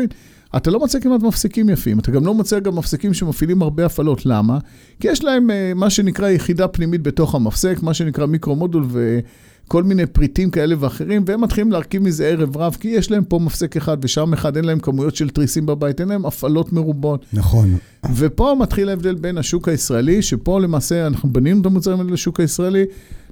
[0.57, 4.27] אתה לא מוצא כמעט מפסקים יפים, אתה גם לא מוצא גם מפסקים שמפעילים הרבה הפעלות.
[4.27, 4.59] למה?
[5.01, 10.07] כי יש להם uh, מה שנקרא יחידה פנימית בתוך המפסק, מה שנקרא מיקרו-מודול וכל מיני
[10.07, 13.97] פריטים כאלה ואחרים, והם מתחילים להרכיב מזה ערב רב, כי יש להם פה מפסק אחד
[14.05, 17.27] ושם אחד, אין להם כמויות של תריסים בבית, אין להם הפעלות מרובות.
[17.33, 17.77] נכון.
[18.17, 22.85] ופה מתחיל ההבדל בין השוק הישראלי, שפה למעשה אנחנו בנינו את המוצרים האלה לשוק הישראלי.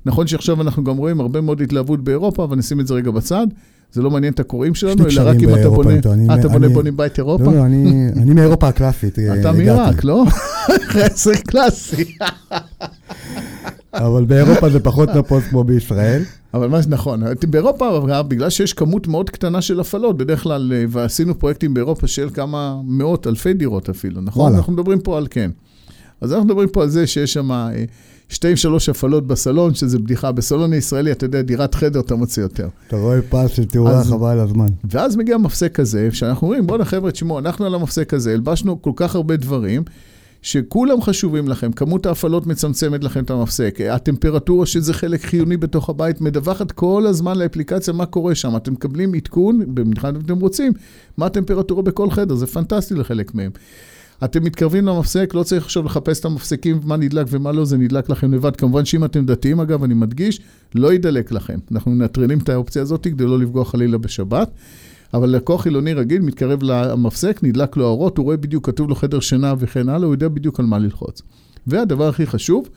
[0.06, 3.46] נכון שעכשיו אנחנו גם רואים הרבה מאוד התלהבות באירופה, אבל נשים את זה רגע בצד.
[3.92, 5.94] זה לא מעניין את הקוראים שלנו, אלא רק אם אתה בונה,
[6.30, 7.44] אה, אתה בונה בונים בית אירופה?
[7.44, 9.18] לא, לא, אני מאירופה הקלאסית.
[9.18, 10.24] אה, אתה מעיראק, לא?
[11.24, 12.04] זה קלאסי.
[13.94, 16.22] אבל באירופה זה פחות נפוץ כמו בישראל.
[16.54, 21.38] אבל מה נכון, באירופה, בגלל שיש כמות מאוד קטנה של הפעלות, בדרך כלל, אה, ועשינו
[21.38, 24.54] פרויקטים באירופה של כמה מאות, אלפי דירות אפילו, נכון?
[24.54, 25.50] אנחנו מדברים פה על כן.
[26.20, 27.50] אז אנחנו מדברים פה על זה שיש שם
[28.32, 30.32] שתיים, שלוש הפעלות בסלון, שזה בדיחה.
[30.32, 32.68] בסלון הישראלי, אתה יודע, דירת חדר אתה מוצא יותר.
[32.88, 34.66] אתה רואה פס של תאורה חבל על הזמן.
[34.90, 38.92] ואז מגיע מפסק כזה, שאנחנו אומרים, בואנה חבר'ה, תשמעו, אנחנו על המפסק הזה, הלבשנו כל
[38.96, 39.82] כך הרבה דברים.
[40.42, 46.20] שכולם חשובים לכם, כמות ההפעלות מצמצמת לכם את המפסק, הטמפרטורה שזה חלק חיוני בתוך הבית,
[46.20, 50.72] מדווחת כל הזמן לאפליקציה מה קורה שם, אתם מקבלים עדכון, במיוחד אם אתם רוצים,
[51.16, 53.50] מה הטמפרטורה בכל חדר, זה פנטסטי לחלק מהם.
[54.24, 58.10] אתם מתקרבים למפסק, לא צריך עכשיו לחפש את המפסקים, מה נדלק ומה לא, זה נדלק
[58.10, 58.56] לכם לבד.
[58.56, 60.40] כמובן שאם אתם דתיים, אגב, אני מדגיש,
[60.74, 61.58] לא ידלק לכם.
[61.72, 64.50] אנחנו מנטרלים את האופציה הזאת כדי לא לפגוע חלילה בשבת.
[65.14, 69.20] אבל לקוח חילוני רגיל מתקרב למפסק, נדלק לו האורות, הוא רואה בדיוק, כתוב לו חדר
[69.20, 71.22] שינה וכן הלאה, הוא יודע בדיוק על מה ללחוץ.
[71.66, 72.68] והדבר הכי חשוב,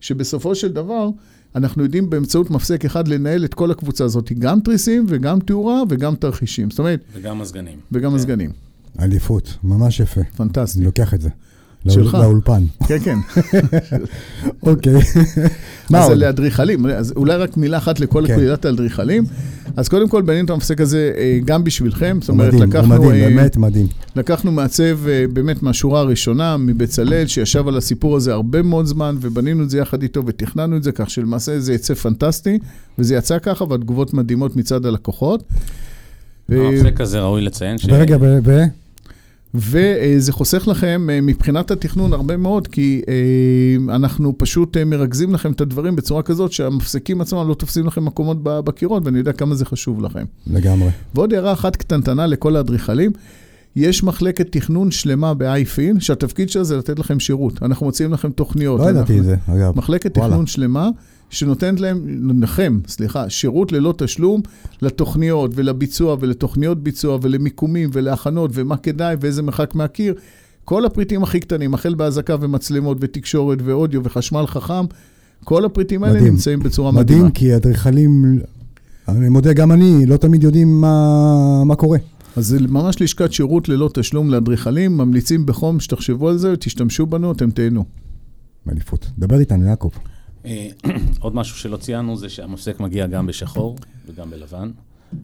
[0.00, 1.08] שבסופו של דבר,
[1.54, 6.14] אנחנו יודעים באמצעות מפסק אחד לנהל את כל הקבוצה הזאת, גם תריסים וגם תאורה וגם
[6.14, 6.70] תרחישים.
[6.70, 7.00] זאת אומרת...
[7.12, 7.78] וגם מזגנים.
[7.92, 8.16] וגם כן.
[8.16, 8.69] מזגנים.
[9.00, 10.20] אליפות, ממש יפה.
[10.36, 10.78] פנטסטי.
[10.78, 11.28] אני לוקח את זה.
[11.88, 12.14] שלך.
[12.14, 12.62] לאולפן.
[12.86, 13.18] כן, כן.
[14.62, 14.92] אוקיי.
[15.90, 16.12] מה עוד?
[16.12, 18.36] אז לאדריכלים, אז אולי רק מילה אחת לכל כן.
[18.36, 19.24] קהילת האדריכלים.
[19.76, 22.18] אז קודם כל, בנינו את המפסק הזה אה, גם בשבילכם.
[22.20, 22.88] זאת אומרת, לקחנו...
[22.88, 23.86] מדהים, אה, באמת מדהים.
[24.16, 29.62] לקחנו מעצב אה, באמת מהשורה הראשונה, מבצלאל, שישב על הסיפור הזה הרבה מאוד זמן, ובנינו
[29.64, 32.58] את זה יחד איתו ותכננו את זה, כך שלמעשה זה יצא פנטסטי,
[32.98, 35.42] וזה יצא ככה, והתגובות מדהימות מצד הלקוחות.
[36.50, 37.86] המפסק הזה ראוי לציין ש...
[37.88, 38.62] ורגע, ו...
[39.54, 45.52] וזה חוסך לכם אה, מבחינת התכנון הרבה מאוד, כי אה, אנחנו פשוט אה, מרכזים לכם
[45.52, 49.64] את הדברים בצורה כזאת שהמפסקים עצמם לא תופסים לכם מקומות בקירות, ואני יודע כמה זה
[49.64, 50.24] חשוב לכם.
[50.46, 50.88] לגמרי.
[51.14, 53.12] ועוד הערה אחת קטנטנה לכל האדריכלים.
[53.76, 57.62] יש מחלקת תכנון שלמה ב-iFin, שהתפקיד שלה זה לתת לכם שירות.
[57.62, 58.80] אנחנו מוציאים לכם תוכניות.
[58.80, 59.78] לא ידעתי את זה, אגב.
[59.78, 60.30] מחלקת וואלה.
[60.30, 60.88] תכנון שלמה,
[61.30, 64.40] שנותנת להם, לכם, סליחה, שירות ללא תשלום
[64.82, 70.14] לתוכניות ולביצוע ולתוכניות ביצוע ולמיקומים ולהכנות ומה כדאי ואיזה מרחק מהקיר.
[70.64, 74.84] כל הפריטים הכי קטנים, החל באזעקה ומצלמות ותקשורת ואודיו וחשמל חכם,
[75.44, 76.32] כל הפריטים האלה מדהים.
[76.32, 77.30] נמצאים בצורה מדהים, מדהימה.
[77.34, 78.40] כי אדריכלים,
[79.08, 81.98] אני מודה, גם אני, לא תמיד יודעים מה, מה קורה.
[82.36, 87.32] אז זה ממש לשכת שירות ללא תשלום לאדריכלים, ממליצים בחום שתחשבו על זה, תשתמשו בנו,
[87.32, 87.84] אתם תהנו.
[88.66, 89.10] באליפות.
[89.18, 89.90] דבר איתנו, יעקב.
[90.46, 90.68] אה,
[91.20, 93.76] עוד משהו שלא ציינו זה שהמפסק מגיע גם בשחור
[94.06, 94.70] וגם בלבן.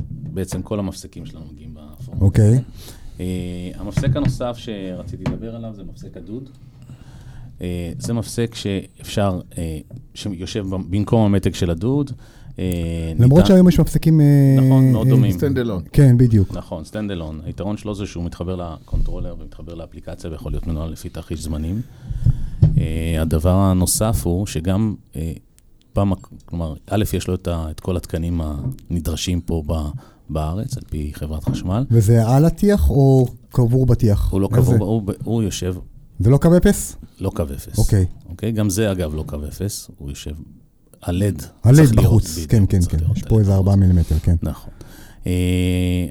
[0.08, 2.20] בעצם כל המפסקים שלנו מגיעים בפורמט.
[2.22, 2.58] אוקיי.
[3.20, 3.24] אה,
[3.74, 6.48] המפסק הנוסף שרציתי לדבר עליו זה מפסק הדוד.
[7.60, 9.40] אה, זה מפסק שאפשר,
[10.14, 12.10] שיושב במקום המתג של הדוד.
[13.18, 14.20] למרות ניתן- שהיום יש מפסקים...
[14.56, 15.32] נכון, מאוד דומים.
[15.32, 15.82] stand alone.
[15.92, 16.56] כן, בדיוק.
[16.56, 17.40] נכון, stand alone.
[17.44, 21.80] היתרון שלו זה שהוא מתחבר ל controller ומתחבר לאפליקציה ויכול להיות מנוהל לפי תרחיש זמנים.
[22.78, 25.32] אה, הדבר הנוסף הוא שגם, אה,
[25.92, 26.12] פעם,
[26.44, 29.72] כלומר, א', יש לו את, ה, את כל התקנים הנדרשים פה ב,
[30.30, 31.84] בארץ, על פי חברת חשמל.
[31.90, 34.30] וזה על הטיח או קבור בטיח?
[34.30, 34.48] הוא לא?
[34.52, 35.74] קבוע, הוא, הוא יושב
[36.20, 36.96] זה לא קו אפס?
[37.20, 37.78] לא קו אפס.
[37.78, 38.06] אוקיי.
[38.28, 38.52] אוקיי?
[38.52, 40.34] גם זה, אגב, לא קו אפס, הוא יושב.
[41.02, 42.98] הלד להיות, בחוץ, כן, כן, כן.
[43.16, 43.66] יש פה איזה בחוץ.
[43.66, 44.36] 4 מילימטר, כן.
[44.42, 44.70] נכון.
[45.26, 45.28] Uh,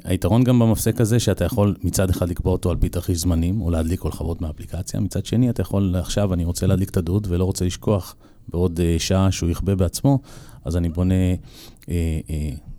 [0.04, 3.70] היתרון גם במפסק הזה, שאתה יכול מצד אחד לקבוע אותו על פי תרחיש זמנים, או
[3.70, 7.44] להדליק כל חוות מהאפליקציה, מצד שני אתה יכול, עכשיו אני רוצה להדליק את הדוד ולא
[7.44, 8.14] רוצה לשכוח
[8.48, 10.18] בעוד uh, שעה שהוא יכבה בעצמו,
[10.64, 11.14] אז אני בונה,
[11.82, 11.88] uh,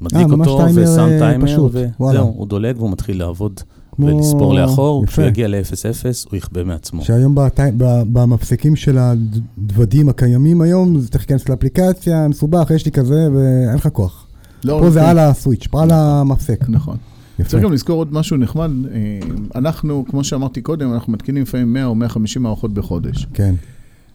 [0.01, 1.63] מדליק אותו ושם אה, טיימר.
[2.09, 3.59] וזהו, הוא דולג והוא מתחיל לעבוד
[3.95, 5.05] כמו- ולספור לאחור.
[5.05, 7.01] כשהוא יגיע ל-0-0 הוא יכבה מעצמו.
[7.05, 12.91] שהיום בת- ב- במפסקים של הדוודים הקיימים היום, זה צריך להיכנס לאפליקציה, מסובך, יש לי
[12.91, 14.26] כזה, ואין לך כוח.
[14.67, 15.09] לא, פה זה.
[15.09, 16.65] על הסוויץ', פה על המפסק.
[16.69, 16.97] נכון.
[17.39, 17.49] יפה.
[17.49, 19.19] צריך גם לזכור עוד משהו נחמד, אה,
[19.55, 23.27] אנחנו, כמו שאמרתי קודם, אנחנו מתקינים לפעמים 100 או 150 מערכות בחודש.
[23.33, 23.55] כן.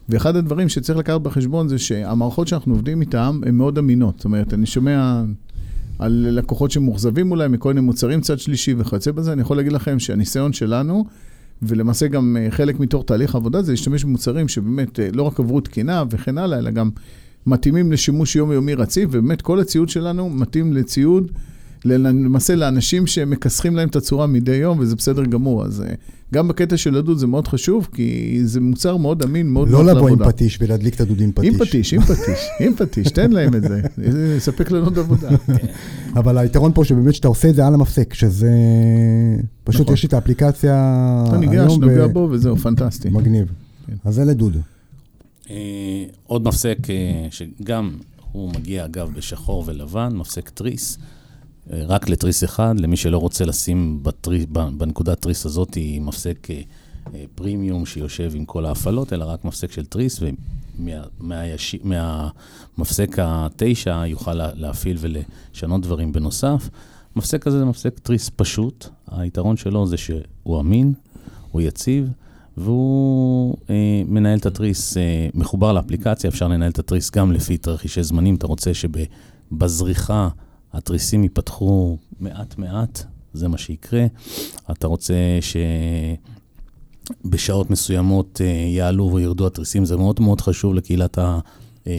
[0.08, 4.14] ואחד הדברים שצריך לקחת בחשבון זה שהמערכות שאנחנו עובדים איתן הן מאוד אמינות.
[4.16, 5.22] זאת אומרת, אני שומע
[5.98, 9.98] על לקוחות שמאוכזבים אולי מכל מיני מוצרים צד שלישי וכיוצא בזה, אני יכול להגיד לכם
[9.98, 11.04] שהניסיון שלנו,
[11.62, 15.60] ולמעשה גם אה, חלק מתוך תהליך העבודה, זה להשתמש במוצרים שבאמת אה, לא רק עברו
[15.60, 16.90] תקינה וכן הלאה, אלא גם
[17.46, 21.32] מתאימים לשימוש יומיומי רציף, ובאמת כל הציוד שלנו מתאים לציוד,
[21.84, 25.64] למעשה לאנשים שמכסחים להם את הצורה מדי יום, וזה בסדר גמור.
[25.64, 25.94] אז אה,
[26.34, 29.90] גם בקטע של הדוד זה מאוד חשוב, כי זה מוצר מאוד אמין, מאוד לא נוח
[29.90, 30.32] לבוא עם לעבודה.
[30.32, 31.48] פטיש ולהדליק את הדוד עם פטיש.
[31.48, 33.80] עם פטיש, עם פטיש, עם פטיש, תן להם את זה,
[34.12, 35.28] זה יספק לנו עוד עבודה.
[36.18, 38.50] אבל היתרון פה שבאמת שאתה עושה את זה על המפסק, שזה...
[39.64, 39.94] פשוט נכון.
[39.94, 40.74] יש לי את האפליקציה
[41.28, 43.08] אתה ניגש, נוגע בו וזהו, פנטסטי.
[43.10, 43.46] מגניב.
[43.86, 43.94] כן.
[44.04, 44.56] אז זה לדוד.
[45.50, 45.56] אה,
[46.26, 47.98] עוד מפסק אה, שגם
[48.32, 50.98] הוא מגיע, אגב, בשחור ולבן, מפסק תריס,
[51.72, 56.60] אה, רק לתריס אחד, למי שלא רוצה לשים בטרי, ב- בנקודת תריס הזאת מפסק אה,
[57.14, 60.20] אה, פרימיום שיושב עם כל ההפעלות, אלא רק מפסק של תריס,
[60.78, 62.28] ומהמפסק מה,
[62.78, 66.68] מהמפסק התשע יוכל לה- להפעיל ולשנות דברים בנוסף.
[67.16, 70.92] מפסק הזה זה מפסק תריס פשוט, היתרון שלו זה שהוא אמין,
[71.50, 72.08] הוא יציב,
[72.56, 78.02] והוא אה, מנהל את התריס, אה, מחובר לאפליקציה, אפשר לנהל את התריס גם לפי תרחישי
[78.02, 78.34] זמנים.
[78.34, 80.28] אתה רוצה שבזריחה
[80.72, 84.06] התריסים ייפתחו מעט-מעט, זה מה שיקרה.
[84.70, 85.14] אתה רוצה
[87.22, 91.18] שבשעות מסוימות אה, יעלו וירדו התריסים, זה מאוד מאוד חשוב לקהילת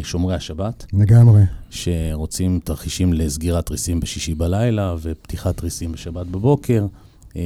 [0.04, 1.42] שומרי השבת, לגמרי.
[1.70, 6.86] שרוצים תרחישים לסגירת תריסים בשישי בלילה ופתיחת תריסים בשבת בבוקר.
[7.36, 7.42] אה,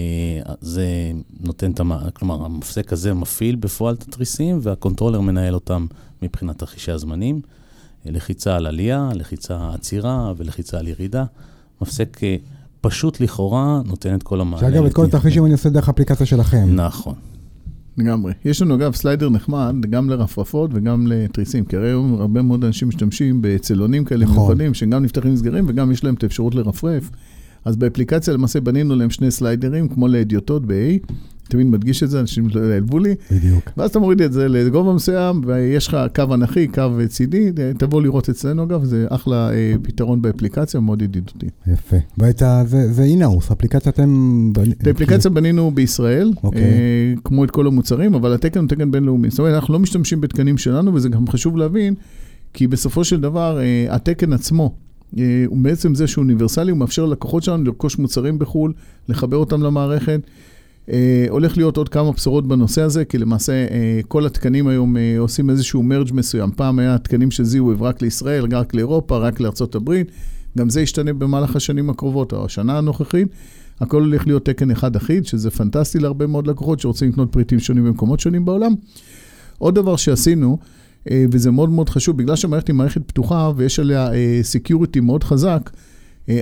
[0.62, 0.88] זה
[1.40, 1.92] נותן את המ...
[2.14, 5.86] כלומר, המפסק הזה מפעיל בפועל את התריסים, והקונטרולר מנהל אותם
[6.22, 7.42] מבחינת תרחישי הזמנים.
[8.06, 11.26] אה, לחיצה על עלייה, לחיצה עצירה ולחיצה על ירידה.
[11.82, 12.36] מפסק אה,
[12.82, 14.62] פשוט לכאורה נותן את כל המעלה.
[14.62, 16.66] שאגב, את כל התרחישים אני עושה דרך האפליקציה שלכם.
[16.76, 17.16] נכון.
[17.98, 18.34] לגמרי.
[18.46, 22.88] יש לנו אגב סליידר נחמד גם לרפרפות וגם לתריסים, כי הרי היום הרבה מאוד אנשים
[22.88, 24.38] משתמשים בצלונים כאלה נכון.
[24.38, 27.10] מיוחדים, שגם נפתחים נסגרים וגם יש להם את האפשרות לרפרף.
[27.68, 31.14] אז באפליקציה למעשה בנינו להם שני סליידרים, כמו לאדיוטות ב-A,
[31.50, 33.70] תמיד מדגיש את זה, אנשים לא יעלבו לי, בדיוק.
[33.78, 38.30] ואז אתה מוריד את זה לגובה מסוים, ויש לך קו אנכי, קו צידי, תבוא לראות
[38.30, 41.46] אצלנו אגב, זה אחלה אה, פתרון באפליקציה, מאוד ידידותי.
[41.68, 41.96] יפה.
[42.18, 42.64] ואת ה...
[42.66, 44.52] זה- אינהאוס, אפליקציה אתם...
[44.82, 46.62] את האפליקציה בנינו בישראל, אוקיי.
[46.62, 49.30] אה, כמו את כל המוצרים, אבל התקן הוא תקן בינלאומי.
[49.30, 51.94] זאת אומרת, אנחנו לא משתמשים בתקנים שלנו, וזה גם חשוב להבין,
[52.54, 54.76] כי בסופו של דבר, אה, התקן עצמו,
[55.48, 58.74] הוא בעצם זה שהוא אוניברסלי, הוא מאפשר ללקוחות שלנו לרכוש מוצרים בחו"ל,
[59.10, 60.22] לחבר אותם למערכת.
[60.92, 65.20] אה, הולך להיות עוד כמה בשורות בנושא הזה, כי למעשה אה, כל התקנים היום אה,
[65.20, 66.52] עושים איזשהו מרג' מסוים.
[66.52, 70.12] פעם היה תקנים של זיהוי רק לישראל, רק לאירופה, רק לארצות הברית.
[70.58, 73.28] גם זה ישתנה במהלך השנים הקרובות, או השנה הנוכחית.
[73.80, 77.86] הכל הולך להיות תקן אחד אחיד, שזה פנטסטי להרבה מאוד לקוחות שרוצים לקנות פריטים שונים
[77.86, 78.74] במקומות שונים בעולם.
[79.58, 80.77] עוד דבר שעשינו, אה,
[81.32, 84.10] וזה מאוד מאוד חשוב, בגלל שהמערכת היא מערכת פתוחה ויש עליה
[84.42, 85.70] security מאוד חזק,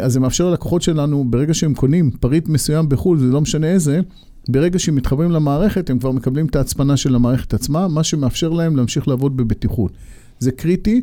[0.01, 4.01] אז זה מאפשר ללקוחות שלנו, ברגע שהם קונים פריט מסוים בחו"ל, זה לא משנה איזה,
[4.49, 8.75] ברגע שהם מתחברים למערכת, הם כבר מקבלים את ההצפנה של המערכת עצמה, מה שמאפשר להם
[8.75, 9.91] להמשיך לעבוד בבטיחות.
[10.39, 11.01] זה קריטי,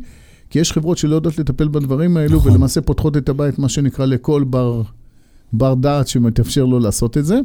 [0.49, 2.51] כי יש חברות שלא יודעות לטפל בדברים האלו, נכון.
[2.51, 4.81] ולמעשה פותחות את הבית, מה שנקרא, לכל בר,
[5.53, 7.39] בר דעת שמתאפשר לו לעשות את זה.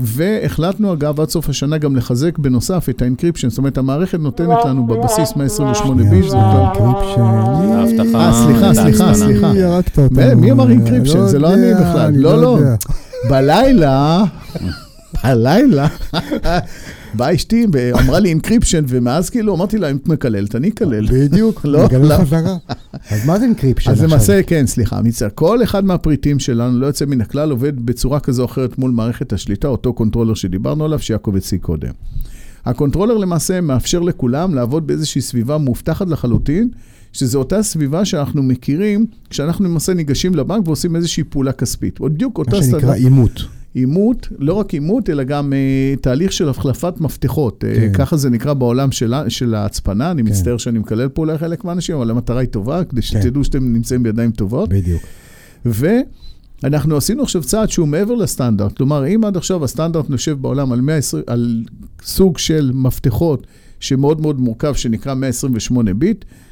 [0.00, 4.64] והחלטנו, אגב, עד סוף השנה גם לחזק בנוסף את ה encryption, זאת אומרת, המערכת נותנת
[4.64, 7.20] לנו בבסיס 128 ביט, זאת encryption.
[8.16, 9.52] אה, סליחה, סליחה, סליחה.
[10.36, 11.26] מי אמר encryption?
[11.26, 12.12] זה לא אני בכלל.
[12.16, 12.58] לא, לא.
[13.30, 14.24] בלילה,
[15.24, 15.86] בלילה,
[17.14, 21.06] באה אשתי ואמרה לי encryption, ומאז כאילו אמרתי לה, אם את מקללת, אני אקלל.
[21.06, 22.14] בדיוק, לא, מקלל לא.
[22.14, 22.56] חזרה.
[23.10, 24.06] אז מה זה encryption עכשיו?
[24.06, 25.28] אז למעשה, כן, סליחה, מצטער.
[25.34, 29.32] כל אחד מהפריטים שלנו, לא יוצא מן הכלל, עובד בצורה כזו או אחרת מול מערכת
[29.32, 31.92] השליטה, אותו controller שדיברנו עליו, שיעקב הציג קודם.
[32.64, 36.68] ה controller למעשה מאפשר לכולם לעבוד באיזושהי סביבה מאובטחת לחלוטין,
[37.12, 42.00] שזו אותה סביבה שאנחנו מכירים כשאנחנו למעשה ניגשים לבנק ועושים איזושהי פעולה כספית.
[42.00, 42.56] בדיוק אותה.
[42.56, 43.57] מה שנקרא אימות.
[43.78, 47.64] אימות, לא רק אימות, אלא גם אה, תהליך של החלפת מפתחות.
[47.64, 47.90] אה, כן.
[47.92, 50.10] אה, ככה זה נקרא בעולם של, של ההצפנה.
[50.10, 50.28] אני כן.
[50.28, 53.06] מצטער שאני מקלל פה אולי חלק מהאנשים, אבל המטרה היא טובה, כדי כן.
[53.06, 54.68] שתדעו שאתם נמצאים בידיים טובות.
[54.68, 55.02] בדיוק.
[55.64, 58.76] ואנחנו עשינו עכשיו צעד שהוא מעבר לסטנדרט.
[58.76, 61.64] כלומר, אם עד עכשיו הסטנדרט יושב בעולם על, 120, על
[62.02, 63.46] סוג של מפתחות
[63.80, 66.47] שמאוד מאוד מורכב, שנקרא 128 ביט, אה,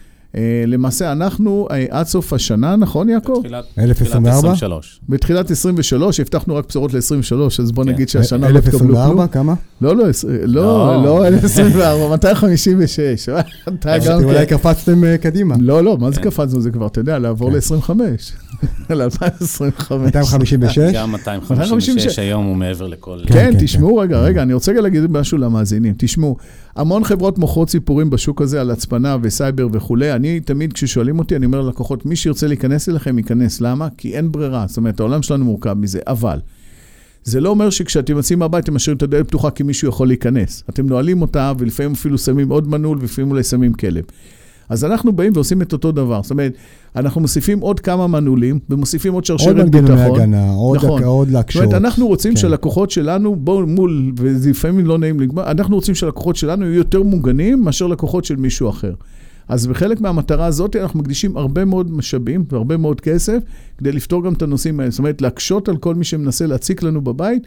[0.66, 3.40] למעשה, אנחנו אה, עד סוף השנה, נכון, יעקב?
[3.44, 5.00] בתחילת 2023.
[5.08, 7.90] בתחילת 23, הבטחנו רק בשורות ל-23, אז בוא כן.
[7.90, 8.90] נגיד שהשנה לא תקבלו כלום.
[8.90, 9.54] 1024, כמה?
[9.80, 10.04] לא, לא,
[10.46, 13.28] לא, לא 1024, 256.
[14.24, 15.54] אולי קפצתם אה, קדימה.
[15.60, 16.30] לא, לא, מה זה כן.
[16.30, 16.60] קפצנו?
[16.60, 17.56] זה כבר, אתה יודע, לעבור כן.
[17.56, 17.90] ל-25.
[18.90, 19.94] ל-2025.
[19.94, 20.78] 256?
[20.94, 23.18] גם 256 היום הוא מעבר לכל...
[23.26, 25.94] כן, תשמעו רגע, רגע, אני רוצה להגיד משהו למאזינים.
[25.98, 26.36] תשמעו,
[26.76, 30.12] המון חברות מוכרות סיפורים בשוק הזה על הצפנה וסייבר וכולי.
[30.12, 33.60] אני תמיד, כששואלים אותי, אני אומר ללקוחות, מי שירצה להיכנס אליכם, ייכנס.
[33.60, 33.88] למה?
[33.96, 34.64] כי אין ברירה.
[34.68, 36.00] זאת אומרת, העולם שלנו מורכב מזה.
[36.06, 36.38] אבל,
[37.24, 40.64] זה לא אומר שכשאתם יוצאים מהבית, אתם משאירים את הדלת פתוחה כי מישהו יכול להיכנס.
[40.70, 44.04] אתם נועלים אותה, ולפעמים אפילו שמים עוד מנעול, ולפעמים אולי שמים כלב.
[44.68, 46.22] אז אנחנו באים ועושים את אותו דבר.
[46.22, 46.52] זאת אומרת,
[46.96, 49.74] אנחנו מוסיפים עוד כמה מנעולים, ומוסיפים עוד שרשרת ביטחון.
[49.74, 51.02] עוד מנגנוני הגנה, עוד, נכון.
[51.02, 51.62] עוד להקשות.
[51.62, 52.40] זאת אומרת, אנחנו רוצים כן.
[52.40, 57.02] שהלקוחות שלנו, בואו מול, וזה לפעמים לא נעים לגמר, אנחנו רוצים שהלקוחות שלנו יהיו יותר
[57.02, 58.92] מוגנים מאשר לקוחות של מישהו אחר.
[59.48, 63.38] אז בחלק מהמטרה הזאת אנחנו מקדישים הרבה מאוד משאבים והרבה מאוד כסף
[63.78, 64.90] כדי לפתור גם את הנושאים האלה.
[64.90, 67.46] זאת אומרת, להקשות על כל מי שמנסה להציק לנו בבית,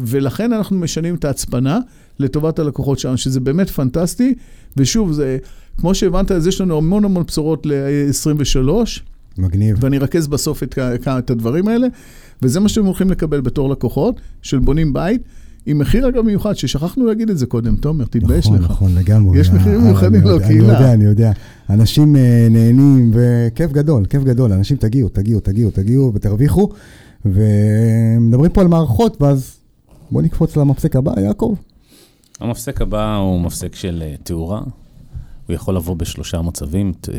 [0.00, 1.78] ולכן אנחנו משנים את ההצפנה
[2.18, 4.34] לטובת הלקוחות שלנו, שזה באמת פנטסטי.
[4.76, 5.38] ושוב, זה,
[5.80, 8.68] כמו שהבנת, אז יש לנו המון המון בשורות ל-23.
[9.38, 9.76] מגניב.
[9.80, 10.78] ואני ארכז בסוף את,
[11.18, 11.86] את הדברים האלה,
[12.42, 15.22] וזה מה שאתם הולכים לקבל בתור לקוחות של בונים בית.
[15.66, 18.64] עם מחיר אגב מיוחד, ששכחנו להגיד את זה קודם, תומר, תתבייש נכון, לך.
[18.64, 19.40] נכון, נכון, לגמרי.
[19.40, 20.64] יש מחירים מיוחדים לקהילה.
[20.64, 21.32] אני יודע, אני יודע.
[21.70, 22.18] אנשים uh,
[22.50, 24.52] נהנים, וכיף גדול, כיף גדול.
[24.52, 26.68] אנשים תגיעו, תגיעו, תגיעו, תגיעו ותרוויחו.
[27.24, 29.56] ומדברים פה על מערכות, ואז
[30.10, 31.54] בוא נקפוץ למפסק הבא, יעקב.
[32.40, 34.62] המפסק הבא הוא מפסק של uh, תאורה.
[35.46, 37.18] הוא יכול לבוא בשלושה מצבים, אה,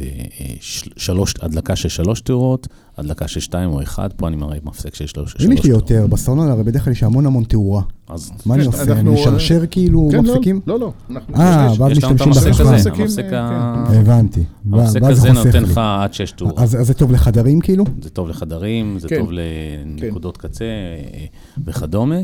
[0.96, 5.08] שלוש, הדלקה של שלוש תאורות, הדלקה של שתיים או אחד, פה אני מראה מפסק של
[5.08, 5.52] שלוש תאורות.
[5.52, 7.82] אם יש לי יותר, בסלון הרי בדרך כלל יש המון המון תאורה.
[8.10, 8.94] אז מה אני עושה?
[8.94, 10.62] אני משרשר כאילו כן, לא, מפסקים?
[10.68, 10.94] לא, לא.
[11.36, 12.68] אה, ואז משתמשים בחשמל.
[13.02, 13.74] המפסק ה...
[13.90, 14.44] הבנתי.
[14.72, 16.60] המפסק הזה נותן לך עד שש תאורות.
[16.60, 17.86] אז זה טוב לחדרים כאילו?
[18.02, 19.20] זה טוב לחדרים, זה כן.
[19.20, 21.26] טוב לנקודות קצה אה,
[21.66, 22.20] וכדומה.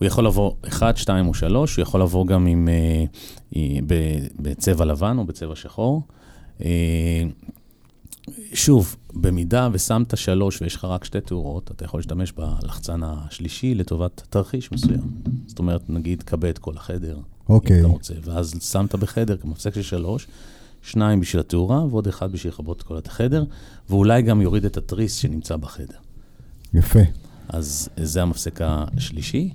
[0.00, 3.60] הוא יכול לבוא 1, 2 או 3, הוא יכול לבוא גם עם, אה,
[4.38, 6.02] בצבע לבן או בצבע שחור.
[6.64, 7.22] אה,
[8.54, 14.22] שוב, במידה ושמת שלוש ויש לך רק שתי תאורות, אתה יכול להשתמש בלחצן השלישי לטובת
[14.30, 15.10] תרחיש מסוים.
[15.46, 17.76] זאת אומרת, נגיד, כבה את כל החדר, אוקיי.
[17.76, 20.26] אם אתה רוצה, ואז שמת בחדר כמפסק של שלוש,
[20.82, 23.44] שניים בשביל התאורה ועוד אחד בשביל לכבות את כל החדר,
[23.90, 25.98] ואולי גם יוריד את התריס שנמצא בחדר.
[26.74, 27.00] יפה.
[27.48, 29.50] אז זה המפסק השלישי.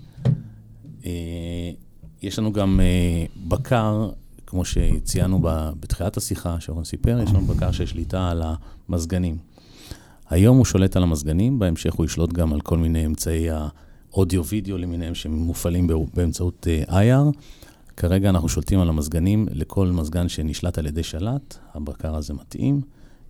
[1.05, 1.71] אה,
[2.21, 4.09] יש לנו גם אה, בקר,
[4.47, 5.39] כמו שציינו
[5.79, 8.43] בתחילת השיחה, שרון סיפר, יש לנו בקר של שליטה על
[8.89, 9.37] המזגנים.
[10.29, 13.47] היום הוא שולט על המזגנים, בהמשך הוא ישלוט גם על כל מיני אמצעי
[14.11, 17.37] האודיו-וידאו למיניהם שמופעלים באמצעות אה, IR.
[17.97, 22.81] כרגע אנחנו שולטים על המזגנים, לכל מזגן שנשלט על ידי שלט, הבקר הזה מתאים.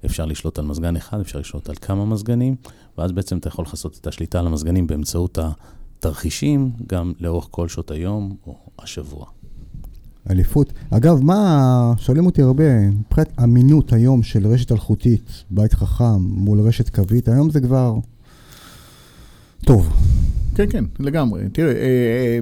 [0.05, 2.55] אפשר לשלוט על מזגן אחד, אפשר לשלוט על כמה מזגנים,
[2.97, 5.39] ואז בעצם אתה יכול לעשות את השליטה על המזגנים באמצעות
[6.05, 9.25] תרחישים גם לאורך כל שעות היום או השבוע.
[10.29, 10.73] אליפות.
[10.91, 16.89] אגב, מה, שואלים אותי הרבה, מבחינת אמינות היום של רשת אלחוטית, בית חכם מול רשת
[16.89, 17.95] קווית, היום זה כבר
[19.65, 19.93] טוב.
[20.55, 21.49] כן, כן, לגמרי.
[21.51, 22.39] תראה, אה, אה,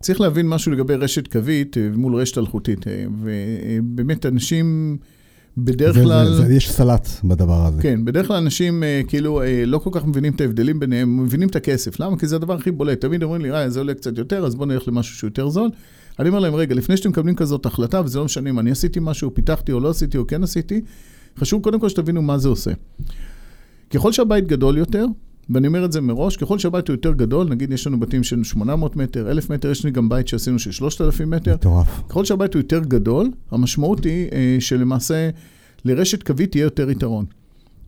[0.00, 2.86] צריך להבין משהו לגבי רשת קווית אה, מול רשת אלחוטית.
[3.20, 4.96] ובאמת, אנשים
[5.56, 6.44] בדרך כלל...
[6.50, 7.82] יש סלט בדבר הזה.
[7.82, 11.48] כן, בדרך כלל אנשים אה, כאילו אה, לא כל כך מבינים את ההבדלים ביניהם, מבינים
[11.48, 12.00] את הכסף.
[12.00, 12.18] למה?
[12.18, 13.00] כי זה הדבר הכי בולט.
[13.00, 15.70] תמיד אומרים לי, אה, זה עולה קצת יותר, אז בואו נלך למשהו שהוא יותר זול.
[16.18, 19.00] אני אומר להם, רגע, לפני שאתם מקבלים כזאת החלטה, וזה לא משנה אם אני עשיתי
[19.02, 20.80] משהו, פיתחתי או לא עשיתי או כן עשיתי,
[21.38, 22.70] חשוב קודם כל שתבינו מה זה עושה.
[23.90, 25.06] ככל שהבית גדול יותר,
[25.50, 28.44] ואני אומר את זה מראש, ככל שהבית הוא יותר גדול, נגיד יש לנו בתים של
[28.44, 32.00] 800 מטר, 1,000 מטר, יש לי גם בית שעשינו של 3,000 מטר, מטורף.
[32.08, 35.30] ככל שהבית הוא יותר גדול, המשמעות היא אה, שלמעשה
[35.84, 37.24] לרשת קווית יהיה יותר יתרון.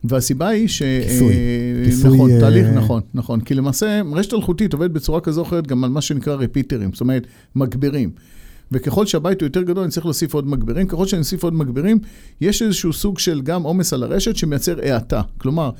[0.04, 0.82] והסיבה היא ש...
[0.82, 1.32] כיסוי.
[1.32, 3.40] אה, כיסוי, נכון, אה, תהליך, נכון, נכון.
[3.40, 7.00] כי למעשה, רשת אלחוטית עובדת בצורה כזו או אחרת גם על מה שנקרא רפיטרים, זאת
[7.00, 7.26] אומרת,
[7.56, 8.10] מגברים.
[8.72, 10.86] וככל שהבית הוא יותר גדול, אני צריך להוסיף עוד מגברים.
[10.86, 11.98] ככל שאני אוסיף עוד מגברים,
[12.40, 15.22] יש איזשהו סוג של גם עומס על הרשת שמייצר האטה.
[15.38, 15.70] כלומר,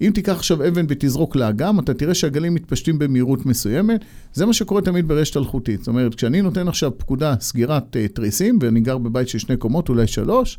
[0.00, 4.04] אם תיקח עכשיו אבן ותזרוק לאגם, אתה תראה שהגלים מתפשטים במהירות מסוימת.
[4.34, 5.78] זה מה שקורה תמיד ברשת אלחוטית.
[5.78, 9.88] זאת אומרת, כשאני נותן עכשיו פקודה סגירת uh, תריסים, ואני גר בבית של שני קומות,
[9.88, 10.58] אולי שלוש,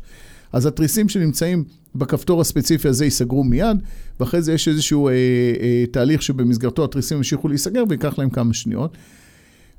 [0.52, 1.64] אז התריסים שנמצאים
[1.94, 3.76] בכפתור הספציפי הזה ייסגרו מיד,
[4.20, 8.96] ואחרי זה יש איזשהו אה, אה, תהליך שבמסגרתו התריסים ימשיכו להיסגר וייקח להם כמה שניות.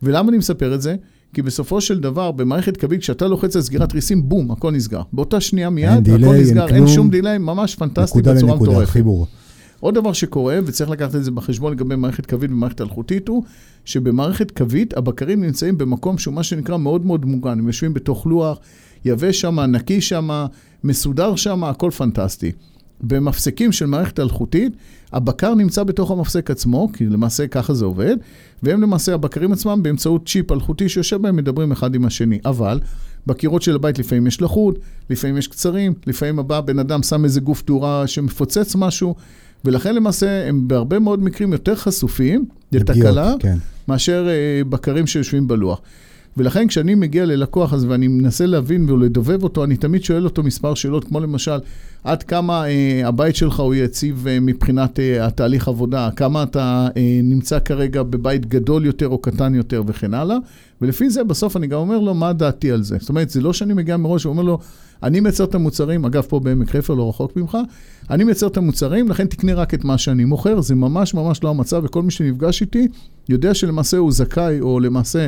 [0.04, 0.96] ולמה אני מספר את זה?
[1.34, 5.02] כי בסופו של דבר, במערכת קווית, כשאתה לוחץ על סגירת תריסים, בום, הכל נסגר.
[5.14, 6.88] באותה שנייה מיד, אין הכל דיליי, אין נסגר, אין כלום.
[6.88, 8.90] שום דיליי, ממש פנטסטי נקודה בצורה לנקודה, מטורפת.
[8.90, 9.28] חיבור.
[9.80, 13.44] עוד דבר שקורה, וצריך לקחת את זה בחשבון לגבי מערכת קווית ומערכת אלחוטית, הוא
[13.86, 17.60] שבמערכת קווית הבקרים נמצאים במקום שהוא מה שנקרא מאוד מאוד מוגן.
[17.60, 18.60] הם יושבים בתוך לוח,
[19.06, 20.46] יבש שם, נקי שם,
[20.84, 22.52] מסודר שם, הכל פנטסטי.
[23.02, 24.74] במפסקים של מערכת אלחוטית,
[25.14, 28.18] הבקר נמצא בתוך המפסק עצמו, כי למעשה ככה זה עובד,
[28.64, 32.40] והם למעשה, הבקרים עצמם, באמצעות צ'יפ אלחוטי שיושב בהם, מדברים אחד עם השני.
[32.46, 32.80] אבל,
[33.28, 37.40] בקירות של הבית לפעמים יש לחות, לפעמים יש קצרים, לפעמים הבא בן אדם שם איזה
[37.40, 39.16] גוף תאורה שמפוצץ משהו,
[39.66, 43.58] ולכן למעשה הם בהרבה מאוד מקרים יותר חשופים לתקלה, כן.
[43.88, 45.82] מאשר אה, בקרים שיושבים בלוח.
[46.38, 50.74] ולכן כשאני מגיע ללקוח הזה ואני מנסה להבין ולדובב אותו, אני תמיד שואל אותו מספר
[50.74, 51.58] שאלות, כמו למשל,
[52.04, 57.20] עד כמה אה, הבית שלך הוא יציב אה, מבחינת אה, התהליך עבודה, כמה אתה אה,
[57.24, 60.38] נמצא כרגע בבית גדול יותר או קטן יותר וכן הלאה,
[60.82, 62.98] ולפי זה בסוף אני גם אומר לו מה דעתי על זה.
[63.00, 64.60] זאת אומרת, זה לא שאני מגיע מראש ואומר לו,
[65.04, 67.58] אני מייצר את המוצרים, אגב, פה בעמק חפר, לא רחוק ממך,
[68.10, 71.50] אני מייצר את המוצרים, לכן תקנה רק את מה שאני מוכר, זה ממש ממש לא
[71.50, 72.88] המצב, וכל מי שנפגש איתי
[73.30, 75.28] יודע שלמעשה הוא זכאי, או למעשה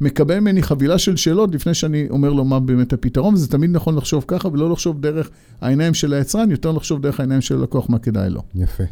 [0.00, 3.96] מקבל ממני חבילה של שאלות לפני שאני אומר לו מה באמת הפתרון, וזה תמיד נכון
[3.96, 7.98] לחשוב ככה, ולא לחשוב דרך העיניים של היצרן, יותר לחשוב דרך העיניים של הלקוח, מה
[7.98, 8.42] כדאי לו.
[8.54, 8.84] יפה.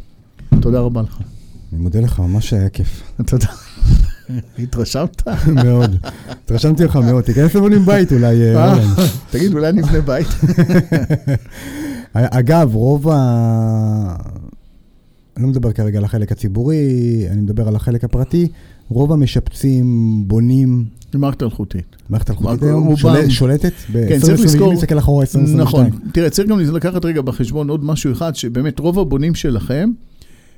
[0.61, 1.17] תודה רבה לך.
[1.73, 3.01] אני מודה לך, ממש היה כיף.
[3.27, 3.47] תודה.
[4.59, 5.27] התרשמת?
[5.65, 5.95] מאוד.
[6.29, 7.23] התרשמתי לך מאוד.
[7.23, 8.79] תיכנס לבונים בית אולי, אה, אה.
[9.31, 10.27] תגיד, אולי נבנה בית?
[12.13, 14.15] אגב, רוב ה...
[15.37, 16.77] אני לא מדבר כרגע על החלק הציבורי,
[17.31, 18.47] אני מדבר על החלק הפרטי.
[18.89, 19.85] רוב המשפצים
[20.27, 21.95] בונים מערכת אלחוטית.
[22.09, 23.73] מערכת אלחוטית היום, שולט- שולטת?
[23.93, 25.87] כן, צריך ב-2022, לזכור- נסתכל אחורה 2022.
[25.87, 25.99] נכון.
[26.13, 29.89] תראה, צריך גם לקחת רגע בחשבון עוד משהו אחד, שבאמת רוב הבונים שלכם...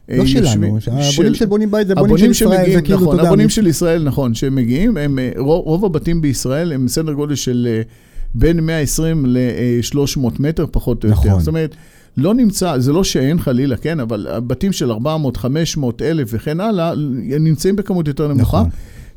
[0.09, 3.27] אה, לא שלנו, הבונים של בונים בית זה בונים של ישראל, זה כאילו, נכון, יודע,
[3.27, 7.35] הבונים של ישראל, נכון, שהם מגיעים, הם, אה, רוב, רוב הבתים בישראל הם סדר גודל
[7.35, 7.81] של אה,
[8.35, 11.27] בין 120 ל-300 מטר, פחות או יותר.
[11.27, 11.39] נכון.
[11.39, 11.75] זאת אומרת,
[12.17, 16.93] לא נמצא, זה לא שאין חלילה, כן, אבל הבתים של 400, 500, 1,000 וכן הלאה,
[17.39, 18.57] נמצאים בכמות יותר נמוכה.
[18.57, 18.69] נכון.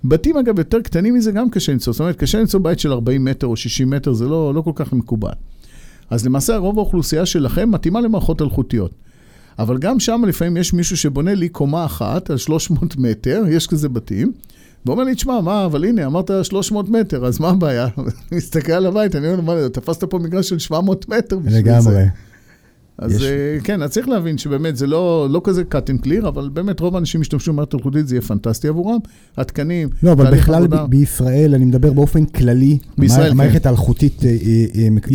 [0.05, 1.93] בתים, אגב, יותר קטנים מזה גם קשה למצוא.
[1.93, 4.73] זאת אומרת, קשה למצוא בית של 40 מטר או 60 מטר, זה לא, לא כל
[4.75, 5.33] כך מקובל.
[6.11, 9.06] אז למעשה, רוב האוכלוסייה שלכם מתאימה למערכות אלחוטיות.
[9.59, 13.89] אבל גם שם לפעמים יש מישהו שבונה לי קומה אחת על 300 מטר, יש כזה
[13.89, 14.33] בתים,
[14.87, 17.89] ואומר לי, תשמע, מה, אבל הנה, אמרת 300 מטר, אז מה הבעיה?
[17.99, 21.59] אני מסתכל על הבית, אני אומר, מה, תפסת פה מגרש של 700 מטר בשביל זה.
[21.59, 22.05] לגמרי.
[22.99, 23.29] אז יש- יש...
[23.65, 26.95] כן, אז צריך להבין שבאמת זה לא, לא כזה cut and clear, אבל באמת רוב
[26.95, 28.99] האנשים ישתמשו במערכת אלחוטית, זה יהיה פנטסטי עבורם.
[29.37, 33.49] התקנים, לא, אבל בכלל עבודה, ב- בישראל, אני מדבר באופן כללי, בישראל, המע- כן.
[33.49, 34.37] המערכת האלחוטית אה, אה,
[34.85, 35.09] אה, מק-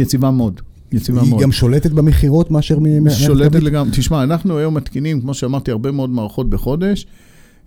[0.92, 1.34] יציבה מאוד.
[1.34, 1.42] היא.
[1.42, 3.64] גם שולטת במכירות מאשר מ- שולטת?
[3.64, 3.92] לגמרי.
[3.98, 7.06] תשמע, אנחנו היום מתקינים, כמו שאמרתי, הרבה מאוד מערכות בחודש.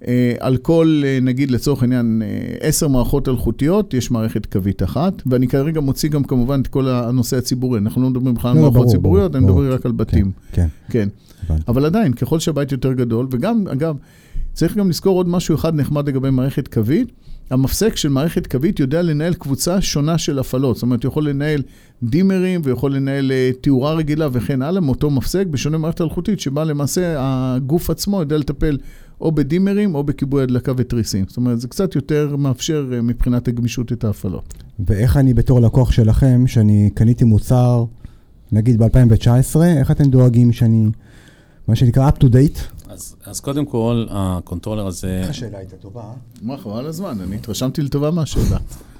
[0.09, 5.23] אה, על כל, אה, נגיד לצורך העניין, אה, עשר מערכות אלחוטיות, יש מערכת קווית אחת,
[5.27, 7.79] ואני כרגע מוציא גם כמובן את כל הנושא הציבורי.
[7.79, 9.75] אנחנו לא מדברים בכלל על לא, לא, מערכות ברור, ציבוריות, ברור, אני מדבר.
[9.75, 10.31] רק על בתים.
[10.53, 11.09] כן, כן.
[11.47, 11.63] הבנתי.
[11.69, 13.97] אבל עדיין, ככל שהבית יותר גדול, וגם, אגב,
[14.55, 17.13] צריך גם לזכור עוד משהו אחד נחמד לגבי מערכת קווית.
[17.51, 20.77] המפסק של מערכת קווית יודע לנהל קבוצה שונה של הפעלות.
[20.77, 21.63] זאת אומרת, הוא יכול לנהל
[22.03, 27.15] דימרים, ויכול לנהל אה, תאורה רגילה וכן הלאה, מאותו מפסק, בשונה ממערכת אלחוטית, שבה למעשה
[27.19, 28.79] הגוף עצמו יודע לטפל
[29.21, 31.25] או בדימרים או בכיבוי הדלקה ותריסים.
[31.29, 34.55] זאת אומרת, זה קצת יותר מאפשר אה, מבחינת הגמישות את ההפעלות.
[34.87, 37.85] ואיך אני בתור לקוח שלכם, שאני קניתי מוצר,
[38.53, 40.87] נגיד ב-2019, איך אתם דואגים שאני,
[41.69, 42.84] מה שנקרא up to date?
[42.95, 46.03] אז, אז קודם כל, ה controller הזה, איך השאלה הייתה טובה?
[46.03, 46.13] אה?
[46.43, 48.59] מה, חבל על הזמן, אני התרשמתי לטובה מהשאלה.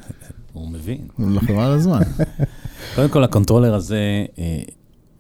[0.53, 0.99] הוא מבין.
[1.19, 2.01] אבל חבל על הזמן.
[2.97, 4.63] קודם כל, ה controller הזה, אה,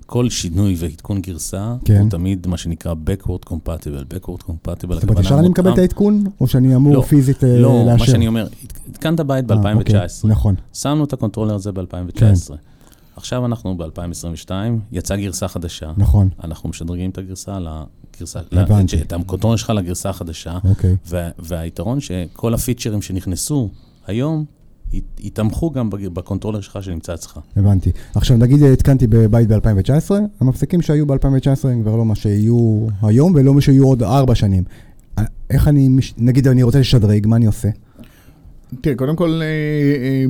[0.06, 2.00] כל שינוי ועדכון גרסה, כן.
[2.00, 4.14] הוא תמיד מה שנקרא backward compatible.
[4.14, 7.58] backward compatible, זאת אומרת, ישר אני מקבל את העדכון, או שאני אמור לא, פיזית אה,
[7.58, 7.96] לא, לאשר?
[7.96, 8.46] מה שאני אומר,
[8.88, 12.18] התקנת בית אה, אוקיי, ב-2019, נכון, שמנו את ה controller הזה ב-2019.
[12.18, 12.54] כן.
[13.16, 14.50] עכשיו אנחנו ב-2022,
[14.92, 17.58] יצאה גרסה חדשה, נכון, אנחנו משדרגים את הגרסה
[18.16, 18.96] לגרסה, הבנתי.
[19.02, 20.96] את ה controller שלך לגרסה החדשה, אוקיי.
[21.06, 23.70] וה, והיתרון שכל הפיצ'רים שנכנסו
[24.06, 24.44] היום,
[24.92, 27.38] ית- יתמכו גם ב controller שלך שנמצא אצלך.
[27.56, 27.90] הבנתי.
[28.14, 30.10] עכשיו, נגיד התקנתי בבית ב-2019,
[30.40, 31.16] המפסקים שהיו ב-2019
[31.68, 34.64] הם כבר לא מה שיהיו היום ולא מה שיהיו עוד ארבע שנים.
[35.18, 35.88] אה, איך אני,
[36.18, 37.68] נגיד אני רוצה לשדרג, מה אני עושה?
[38.80, 40.24] תראה, קודם כל, אה, אה,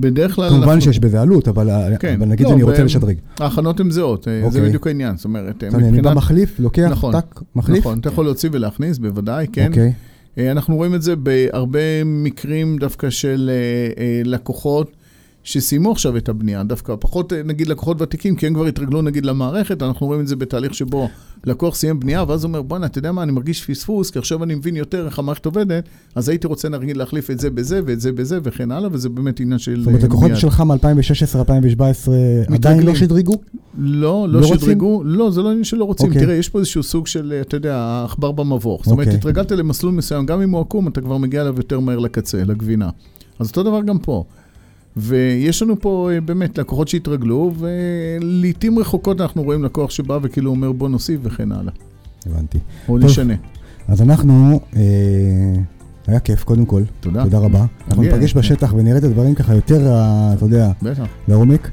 [0.00, 0.48] בדרך כלל...
[0.48, 3.16] כמובן אנחנו- שיש בזה עלות, אבל אה, כן, אבל נגיד לא, אני רוצה לשדרג.
[3.40, 4.60] ההכנות הן זהות, אה, זה אוקיי.
[4.68, 5.16] בדיוק העניין.
[5.16, 7.78] זאת אומרת, אז אני בא מחליף, לוקח, נכון, טק, מחליף.
[7.78, 9.68] נכון, אתה יכול להוציא ולהכניס, בוודאי, כן.
[9.68, 9.92] אוקיי,
[10.50, 13.50] אנחנו רואים את זה בהרבה מקרים דווקא של
[14.24, 14.90] לקוחות
[15.44, 19.26] שסיימו עכשיו את הבנייה, דווקא פחות אה, נגיד לקוחות ותיקים, כי הם כבר התרגלו נגיד
[19.26, 21.08] למערכת, אנחנו רואים את זה בתהליך שבו
[21.44, 24.44] לקוח סיים בנייה, ואז הוא אומר, בואנה, אתה יודע מה, אני מרגיש פספוס, כי עכשיו
[24.44, 25.84] אני מבין יותר איך המערכת עובדת,
[26.14, 29.40] אז הייתי רוצה נגיד להחליף את זה בזה ואת זה בזה וכן הלאה, וזה באמת
[29.40, 29.78] עניין של...
[29.78, 30.36] זאת אומרת, אה, לקוחות מיד.
[30.36, 32.10] שלך מ-2016-2017
[32.54, 32.82] עדיין.
[32.82, 33.34] לא שדרגו?
[33.78, 34.60] לא, לא לא רוצים?
[34.60, 36.06] שדרגו, לא, זה לא עניין שלא רוצים.
[36.06, 36.22] אוקיי.
[36.22, 38.84] תראה, יש פה איזשהו סוג של, אתה יודע, העכבר במבוך.
[38.84, 39.18] זאת אומרת, אוקיי.
[39.18, 42.90] התרגלת למסלול מסוים, גם אם הוא עקום, אתה כבר מגיע אליו יותר מהר לקצה, לגבינה.
[43.38, 44.24] אז אותו דבר גם פה.
[44.96, 50.72] ויש לנו פה אה, באמת לקוחות שהתרגלו, ולעיתים רחוקות אנחנו רואים לקוח שבא וכאילו אומר
[50.72, 51.72] בוא נוסיף וכן הלאה.
[52.26, 52.58] הבנתי.
[52.88, 53.10] או טוב.
[53.10, 53.34] נשנה.
[53.88, 54.80] אז אנחנו, אה,
[56.06, 57.24] היה כיף קודם כל, תודה.
[57.24, 57.66] תודה רבה.
[57.88, 58.14] אנחנו מגיע.
[58.14, 60.70] ניפגש בשטח ונראה את הדברים ככה יותר, אה, אתה יודע.
[61.28, 61.70] לעומק.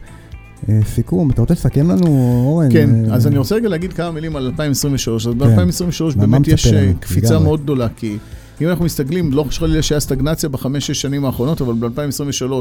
[0.70, 2.08] אה, סיכום, אתה רוצה לסכם לנו,
[2.46, 2.72] אורן?
[2.72, 5.28] כן, אה, אז אני רוצה רגע להגיד כמה מילים על 2023.
[5.28, 5.40] אז כן.
[5.40, 6.68] ב-2023 מה באמת יש?
[6.68, 7.40] אה, קפיצה.
[7.40, 8.18] מאוד גדולה, כי
[8.62, 12.54] אם אנחנו מסתכלים, לא חושב לי שהיה סטגנציה בחמש-שש שנים האחרונות, אבל ב-2023,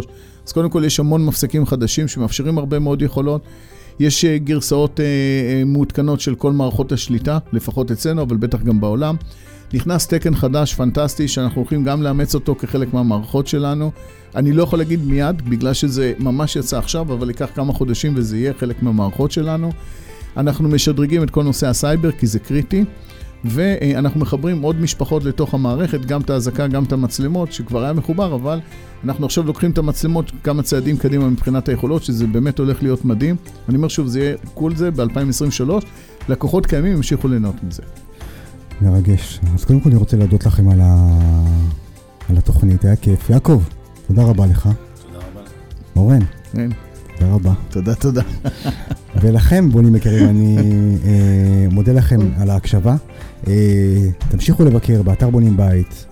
[0.47, 3.43] אז קודם כל יש המון מפסקים חדשים שמאפשרים הרבה מאוד יכולות.
[4.01, 8.81] יש אה, גרסאות אה, אה, מעודכנות של כל מערכות השליטה, לפחות אצלנו, אבל בטח גם
[8.81, 9.17] בעולם.
[9.75, 13.91] נכנס תקן חדש, פנטסטי, שאנחנו הולכים גם לאמץ אותו כחלק מהמערכות שלנו.
[14.35, 18.39] אני לא יכול להגיד מיד, בגלל שזה ממש יצא עכשיו, אבל ייקח כמה חודשים וזה
[18.39, 19.73] יהיה חלק מהמערכות שלנו.
[20.37, 22.85] אנחנו משדרגים את כל נושא הסייבר, כי זה קריטי.
[23.45, 28.35] ואנחנו מחברים עוד משפחות לתוך המערכת, גם את האזעקה, גם את המצלמות, שכבר היה מחובר,
[28.35, 28.61] אבל
[29.05, 33.37] אנחנו עכשיו לוקחים את המצלמות כמה צעדים קדימה מבחינת היכולות, שזה באמת הולך להיות מדהים.
[33.69, 35.71] אני אומר שוב, זה יהיה כל זה ב-2023.
[36.29, 37.83] לקוחות קיימים ימשיכו ליהנות מזה.
[38.81, 39.41] מרגש.
[39.55, 41.11] אז קודם כל אני רוצה להודות לכם על, ה...
[42.29, 43.31] על התוכנית, היה כיף.
[43.31, 43.63] יעקב,
[44.07, 44.69] תודה רבה לך.
[45.07, 45.41] תודה רבה.
[45.97, 46.21] אורן,
[46.53, 46.71] כן,
[47.19, 47.53] תודה רבה.
[47.71, 48.23] תודה, תודה.
[49.23, 50.57] ולכם, בונים יקרים, אני
[51.05, 52.97] אה, מודה לכם על ההקשבה.
[53.47, 53.53] אה,
[54.31, 56.07] תמשיכו לבקר באתר בונים בית,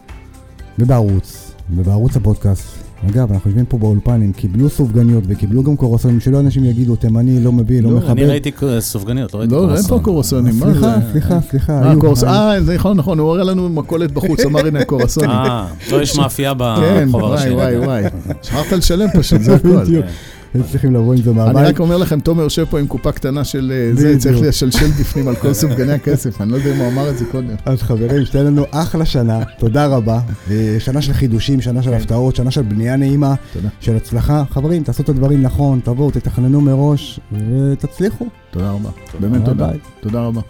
[0.79, 2.85] ובערוץ, ובערוץ הפודקאסט.
[3.11, 7.45] אגב, אנחנו יושבים פה באולפן, הם קיבלו סופגניות וקיבלו גם קורסונים, שלא אנשים יגידו, תימני,
[7.45, 8.11] לא מביא, לא, לא, מכבד.
[8.11, 8.51] אני ראיתי
[8.81, 9.83] סופגניות, לא ראיתי לא, אין.
[9.83, 11.13] פה קורסונים, מה סליחה, זה?
[11.13, 11.73] סליחה, סליחה.
[11.83, 15.31] אה, היו- קורס, אה, זה נכון, נכון, הוא הראה לנו מכולת בחוץ, אמר הנה קורסונים.
[15.31, 17.51] אה, לא, יש מאפייה כן, ברחוב הראשי.
[17.51, 18.05] וואי, וואי, וואי.
[18.43, 19.69] שכחת לשלם פשוט, זה הכל.
[20.63, 21.67] צריכים לבוא עם זה אני מהבית.
[21.69, 24.19] רק אומר לכם, תומר יושב פה עם קופה קטנה של אה, זה.
[24.19, 27.25] צריך לשלשל בפנים על כל סופגני הכסף, אני לא יודע אם הוא אמר את זה
[27.25, 27.55] קודם.
[27.65, 30.21] אז חברים, שתהיה לנו אחלה שנה, תודה רבה.
[30.51, 31.97] אה, שנה של חידושים, שנה של כן.
[31.97, 33.35] הפתעות, שנה של בנייה נעימה.
[33.81, 34.45] של הצלחה.
[34.51, 38.27] חברים, תעשו את הדברים נכון, תבואו, תתכננו מראש, ותצליחו.
[38.51, 38.91] תודה רבה.
[39.21, 39.71] באמת תודה.
[40.01, 40.41] תודה רבה.